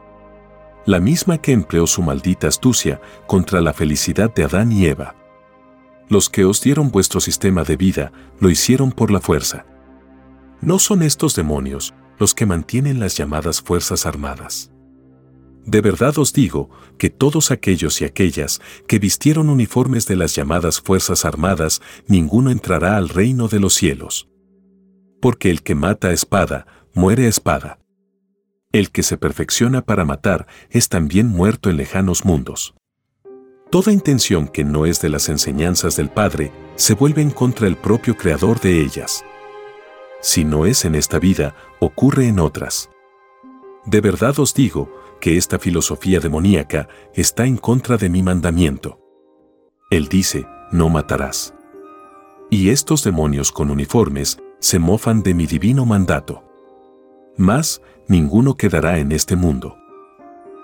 La 0.88 1.00
misma 1.00 1.38
que 1.38 1.52
empleó 1.52 1.86
su 1.86 2.02
maldita 2.02 2.48
astucia 2.48 3.00
contra 3.28 3.62
la 3.62 3.74
felicidad 3.74 4.34
de 4.34 4.46
Adán 4.46 4.72
y 4.72 4.88
Eva. 4.88 5.14
Los 6.08 6.30
que 6.30 6.46
os 6.46 6.62
dieron 6.62 6.92
vuestro 6.92 7.20
sistema 7.20 7.64
de 7.64 7.78
vida 7.78 8.12
lo 8.40 8.50
hicieron 8.50 8.92
por 8.92 9.12
la 9.12 9.22
fuerza. 9.22 9.66
No 10.62 10.80
son 10.80 11.02
estos 11.02 11.36
demonios 11.36 11.94
los 12.20 12.34
que 12.34 12.46
mantienen 12.46 13.00
las 13.00 13.18
llamadas 13.18 13.62
Fuerzas 13.62 14.06
Armadas. 14.06 14.72
De 15.66 15.82
verdad 15.82 16.18
os 16.20 16.32
digo 16.32 16.70
que 17.00 17.10
todos 17.10 17.50
aquellos 17.50 18.00
y 18.02 18.06
aquellas 18.06 18.62
que 18.88 19.00
vistieron 19.00 19.50
uniformes 19.50 20.06
de 20.06 20.16
las 20.16 20.36
llamadas 20.36 20.80
Fuerzas 20.80 21.26
Armadas, 21.26 21.82
ninguno 22.08 22.52
entrará 22.52 22.98
al 22.98 23.10
reino 23.10 23.48
de 23.48 23.60
los 23.60 23.74
cielos. 23.74 24.30
Porque 25.22 25.50
el 25.50 25.64
que 25.64 25.74
mata 25.74 26.10
a 26.10 26.14
espada, 26.14 26.68
muere 26.94 27.26
a 27.26 27.30
espada. 27.30 27.80
El 28.72 28.92
que 28.92 29.02
se 29.02 29.18
perfecciona 29.18 29.82
para 29.82 30.06
matar 30.06 30.46
es 30.70 30.88
también 30.88 31.28
muerto 31.28 31.72
en 31.72 31.78
lejanos 31.78 32.26
mundos. 32.26 32.76
Toda 33.70 33.92
intención 33.92 34.48
que 34.48 34.64
no 34.64 34.86
es 34.86 35.02
de 35.02 35.10
las 35.10 35.28
enseñanzas 35.28 35.96
del 35.96 36.10
Padre 36.10 36.52
se 36.76 36.94
vuelve 36.94 37.22
en 37.22 37.32
contra 37.32 37.68
el 37.68 37.76
propio 37.76 38.16
Creador 38.16 38.60
de 38.60 38.82
ellas. 38.82 39.26
Si 40.22 40.44
no 40.44 40.66
es 40.66 40.86
en 40.86 40.96
esta 40.96 41.20
vida, 41.20 41.56
ocurre 41.80 42.28
en 42.28 42.40
otras. 42.40 42.90
De 43.86 44.02
verdad 44.02 44.40
os 44.40 44.54
digo 44.54 44.90
que 45.20 45.38
esta 45.38 45.60
filosofía 45.60 46.20
demoníaca 46.20 46.88
está 47.14 47.46
en 47.46 47.58
contra 47.58 47.98
de 47.98 48.10
mi 48.10 48.24
mandamiento. 48.24 49.00
Él 49.90 50.08
dice, 50.08 50.48
no 50.72 50.90
matarás. 50.90 51.54
Y 52.50 52.70
estos 52.70 53.04
demonios 53.04 53.52
con 53.52 53.72
uniformes 53.72 54.40
se 54.60 54.80
mofan 54.80 55.22
de 55.22 55.34
mi 55.34 55.48
divino 55.48 55.86
mandato. 55.86 56.44
Mas, 57.38 57.82
ninguno 58.08 58.56
quedará 58.56 59.00
en 59.00 59.12
este 59.12 59.36
mundo. 59.36 59.78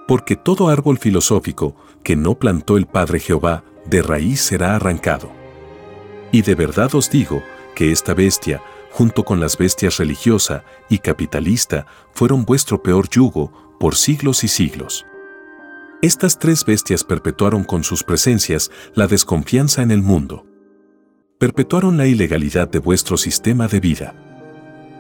Porque 0.07 0.35
todo 0.35 0.69
árbol 0.69 0.97
filosófico 0.97 1.75
que 2.03 2.15
no 2.15 2.35
plantó 2.35 2.77
el 2.77 2.85
Padre 2.85 3.19
Jehová, 3.19 3.63
de 3.85 4.01
raíz 4.01 4.41
será 4.41 4.75
arrancado. 4.75 5.31
Y 6.31 6.41
de 6.41 6.55
verdad 6.55 6.93
os 6.95 7.09
digo 7.09 7.43
que 7.75 7.91
esta 7.91 8.13
bestia, 8.13 8.61
junto 8.91 9.23
con 9.23 9.39
las 9.39 9.57
bestias 9.57 9.97
religiosa 9.97 10.63
y 10.89 10.99
capitalista, 10.99 11.85
fueron 12.13 12.45
vuestro 12.45 12.81
peor 12.81 13.09
yugo 13.09 13.51
por 13.79 13.95
siglos 13.95 14.43
y 14.43 14.47
siglos. 14.47 15.05
Estas 16.01 16.39
tres 16.39 16.65
bestias 16.65 17.03
perpetuaron 17.03 17.63
con 17.63 17.83
sus 17.83 18.03
presencias 18.03 18.71
la 18.95 19.07
desconfianza 19.07 19.81
en 19.81 19.91
el 19.91 20.01
mundo. 20.01 20.45
Perpetuaron 21.37 21.97
la 21.97 22.07
ilegalidad 22.07 22.67
de 22.67 22.79
vuestro 22.79 23.17
sistema 23.17 23.67
de 23.67 23.79
vida. 23.79 24.15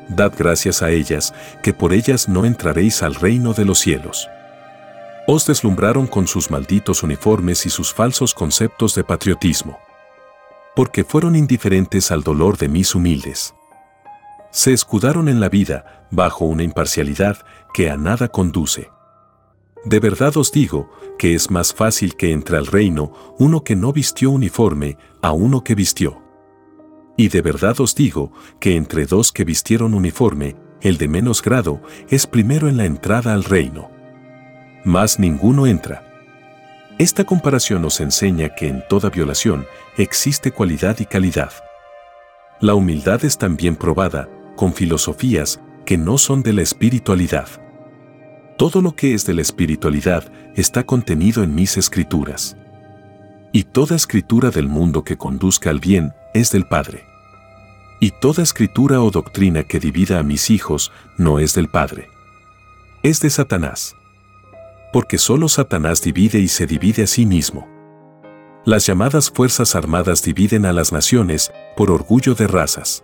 Dad 0.09 0.33
gracias 0.37 0.81
a 0.81 0.91
ellas, 0.91 1.33
que 1.63 1.73
por 1.73 1.93
ellas 1.93 2.27
no 2.27 2.45
entraréis 2.45 3.03
al 3.03 3.15
reino 3.15 3.53
de 3.53 3.65
los 3.65 3.79
cielos. 3.79 4.29
Os 5.27 5.45
deslumbraron 5.45 6.07
con 6.07 6.27
sus 6.27 6.49
malditos 6.49 7.03
uniformes 7.03 7.65
y 7.65 7.69
sus 7.69 7.93
falsos 7.93 8.33
conceptos 8.33 8.95
de 8.95 9.03
patriotismo. 9.03 9.77
Porque 10.75 11.03
fueron 11.03 11.35
indiferentes 11.35 12.11
al 12.11 12.23
dolor 12.23 12.57
de 12.57 12.67
mis 12.67 12.95
humildes. 12.95 13.53
Se 14.51 14.73
escudaron 14.73 15.29
en 15.29 15.39
la 15.39 15.47
vida 15.47 16.07
bajo 16.09 16.45
una 16.45 16.63
imparcialidad 16.63 17.37
que 17.73 17.89
a 17.89 17.97
nada 17.97 18.29
conduce. 18.29 18.89
De 19.85 19.99
verdad 19.99 20.35
os 20.37 20.51
digo 20.51 20.91
que 21.17 21.35
es 21.35 21.51
más 21.51 21.73
fácil 21.73 22.15
que 22.15 22.31
entre 22.31 22.57
al 22.57 22.67
reino 22.67 23.13
uno 23.37 23.63
que 23.63 23.75
no 23.75 23.93
vistió 23.93 24.31
uniforme 24.31 24.97
a 25.21 25.31
uno 25.31 25.63
que 25.63 25.75
vistió. 25.75 26.21
Y 27.15 27.29
de 27.29 27.41
verdad 27.41 27.79
os 27.79 27.93
digo 27.95 28.31
que 28.59 28.75
entre 28.75 29.05
dos 29.05 29.31
que 29.31 29.43
vistieron 29.43 29.93
uniforme, 29.93 30.55
el 30.81 30.97
de 30.97 31.07
menos 31.07 31.41
grado 31.41 31.81
es 32.09 32.25
primero 32.25 32.67
en 32.67 32.77
la 32.77 32.85
entrada 32.85 33.33
al 33.33 33.43
reino. 33.43 34.00
Mas 34.83 35.19
ninguno 35.19 35.67
entra. 35.67 36.03
Esta 36.97 37.23
comparación 37.23 37.81
nos 37.81 37.99
enseña 37.99 38.49
que 38.49 38.67
en 38.67 38.83
toda 38.87 39.09
violación 39.09 39.65
existe 39.97 40.51
cualidad 40.51 40.99
y 40.99 41.05
calidad. 41.05 41.51
La 42.59 42.75
humildad 42.75 43.25
es 43.25 43.37
también 43.37 43.75
probada 43.75 44.29
con 44.55 44.73
filosofías 44.73 45.59
que 45.85 45.97
no 45.97 46.17
son 46.17 46.43
de 46.43 46.53
la 46.53 46.61
espiritualidad. 46.61 47.47
Todo 48.57 48.81
lo 48.81 48.95
que 48.95 49.15
es 49.15 49.25
de 49.25 49.33
la 49.33 49.41
espiritualidad 49.41 50.31
está 50.55 50.83
contenido 50.83 51.43
en 51.43 51.55
mis 51.55 51.77
escrituras. 51.77 52.55
Y 53.51 53.63
toda 53.63 53.95
escritura 53.95 54.51
del 54.51 54.67
mundo 54.67 55.03
que 55.03 55.17
conduzca 55.17 55.71
al 55.71 55.79
bien 55.79 56.13
es 56.33 56.51
del 56.51 56.67
Padre. 56.67 57.03
Y 57.99 58.11
toda 58.11 58.43
escritura 58.43 59.01
o 59.01 59.09
doctrina 59.09 59.63
que 59.63 59.79
divida 59.79 60.19
a 60.19 60.23
mis 60.23 60.49
hijos 60.49 60.91
no 61.17 61.39
es 61.39 61.55
del 61.55 61.67
Padre. 61.67 62.07
Es 63.03 63.19
de 63.21 63.29
Satanás. 63.29 63.95
Porque 64.91 65.17
solo 65.17 65.47
Satanás 65.47 66.01
divide 66.01 66.39
y 66.39 66.47
se 66.47 66.67
divide 66.67 67.03
a 67.03 67.07
sí 67.07 67.25
mismo. 67.25 67.67
Las 68.65 68.85
llamadas 68.85 69.31
Fuerzas 69.31 69.75
Armadas 69.75 70.21
dividen 70.21 70.65
a 70.65 70.73
las 70.73 70.91
naciones 70.91 71.51
por 71.75 71.89
orgullo 71.89 72.35
de 72.35 72.47
razas. 72.47 73.03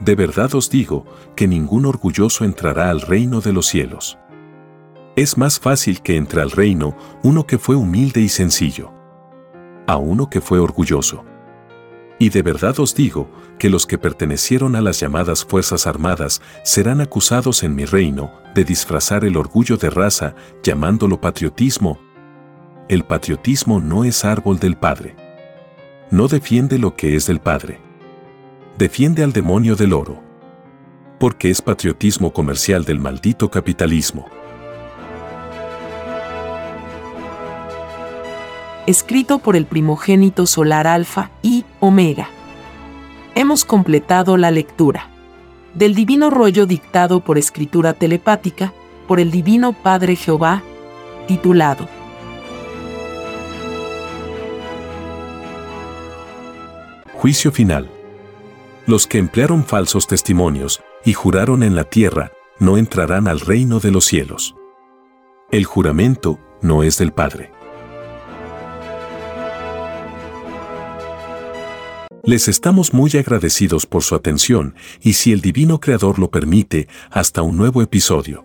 De 0.00 0.14
verdad 0.14 0.54
os 0.54 0.70
digo 0.70 1.04
que 1.34 1.48
ningún 1.48 1.86
orgulloso 1.86 2.44
entrará 2.44 2.90
al 2.90 3.00
reino 3.00 3.40
de 3.40 3.52
los 3.52 3.66
cielos. 3.66 4.18
Es 5.16 5.36
más 5.36 5.60
fácil 5.60 6.00
que 6.02 6.16
entre 6.16 6.42
al 6.42 6.50
reino 6.50 6.96
uno 7.22 7.46
que 7.46 7.58
fue 7.58 7.76
humilde 7.76 8.20
y 8.20 8.28
sencillo, 8.28 8.92
a 9.86 9.96
uno 9.96 10.30
que 10.30 10.40
fue 10.40 10.58
orgulloso. 10.58 11.24
Y 12.18 12.28
de 12.28 12.42
verdad 12.42 12.78
os 12.78 12.94
digo 12.94 13.28
que 13.58 13.70
los 13.70 13.86
que 13.86 13.98
pertenecieron 13.98 14.76
a 14.76 14.80
las 14.80 15.00
llamadas 15.00 15.44
Fuerzas 15.44 15.86
Armadas 15.86 16.40
serán 16.62 17.00
acusados 17.00 17.62
en 17.62 17.74
mi 17.74 17.84
reino 17.84 18.32
de 18.54 18.64
disfrazar 18.64 19.24
el 19.24 19.36
orgullo 19.36 19.76
de 19.76 19.90
raza 19.90 20.34
llamándolo 20.62 21.20
patriotismo. 21.20 21.98
El 22.88 23.04
patriotismo 23.04 23.80
no 23.80 24.04
es 24.04 24.24
árbol 24.24 24.58
del 24.58 24.76
Padre. 24.76 25.16
No 26.10 26.28
defiende 26.28 26.78
lo 26.78 26.94
que 26.94 27.16
es 27.16 27.26
del 27.26 27.40
Padre. 27.40 27.80
Defiende 28.78 29.22
al 29.22 29.32
demonio 29.32 29.76
del 29.76 29.92
oro. 29.92 30.22
Porque 31.18 31.50
es 31.50 31.62
patriotismo 31.62 32.32
comercial 32.32 32.84
del 32.84 32.98
maldito 32.98 33.50
capitalismo. 33.50 34.26
Escrito 38.86 39.38
por 39.38 39.56
el 39.56 39.66
primogénito 39.66 40.46
solar 40.46 40.86
Alfa 40.86 41.30
y 41.42 41.64
Omega. 41.80 42.28
Hemos 43.34 43.64
completado 43.64 44.36
la 44.36 44.50
lectura 44.50 45.08
del 45.74 45.94
divino 45.94 46.30
rollo 46.30 46.66
dictado 46.66 47.20
por 47.20 47.38
escritura 47.38 47.94
telepática 47.94 48.72
por 49.06 49.20
el 49.20 49.30
divino 49.30 49.72
Padre 49.72 50.16
Jehová, 50.16 50.62
titulado 51.26 51.88
Juicio 57.14 57.52
final. 57.52 57.88
Los 58.84 59.06
que 59.06 59.18
emplearon 59.18 59.64
falsos 59.64 60.08
testimonios 60.08 60.82
y 61.04 61.12
juraron 61.12 61.62
en 61.62 61.76
la 61.76 61.84
tierra 61.84 62.32
no 62.58 62.76
entrarán 62.78 63.28
al 63.28 63.38
reino 63.38 63.78
de 63.78 63.92
los 63.92 64.04
cielos. 64.04 64.56
El 65.52 65.64
juramento 65.64 66.40
no 66.62 66.82
es 66.82 66.98
del 66.98 67.12
Padre. 67.12 67.51
Les 72.24 72.46
estamos 72.46 72.94
muy 72.94 73.10
agradecidos 73.18 73.84
por 73.84 74.04
su 74.04 74.14
atención 74.14 74.76
y 75.00 75.14
si 75.14 75.32
el 75.32 75.40
Divino 75.40 75.80
Creador 75.80 76.20
lo 76.20 76.30
permite, 76.30 76.86
hasta 77.10 77.42
un 77.42 77.56
nuevo 77.56 77.82
episodio. 77.82 78.44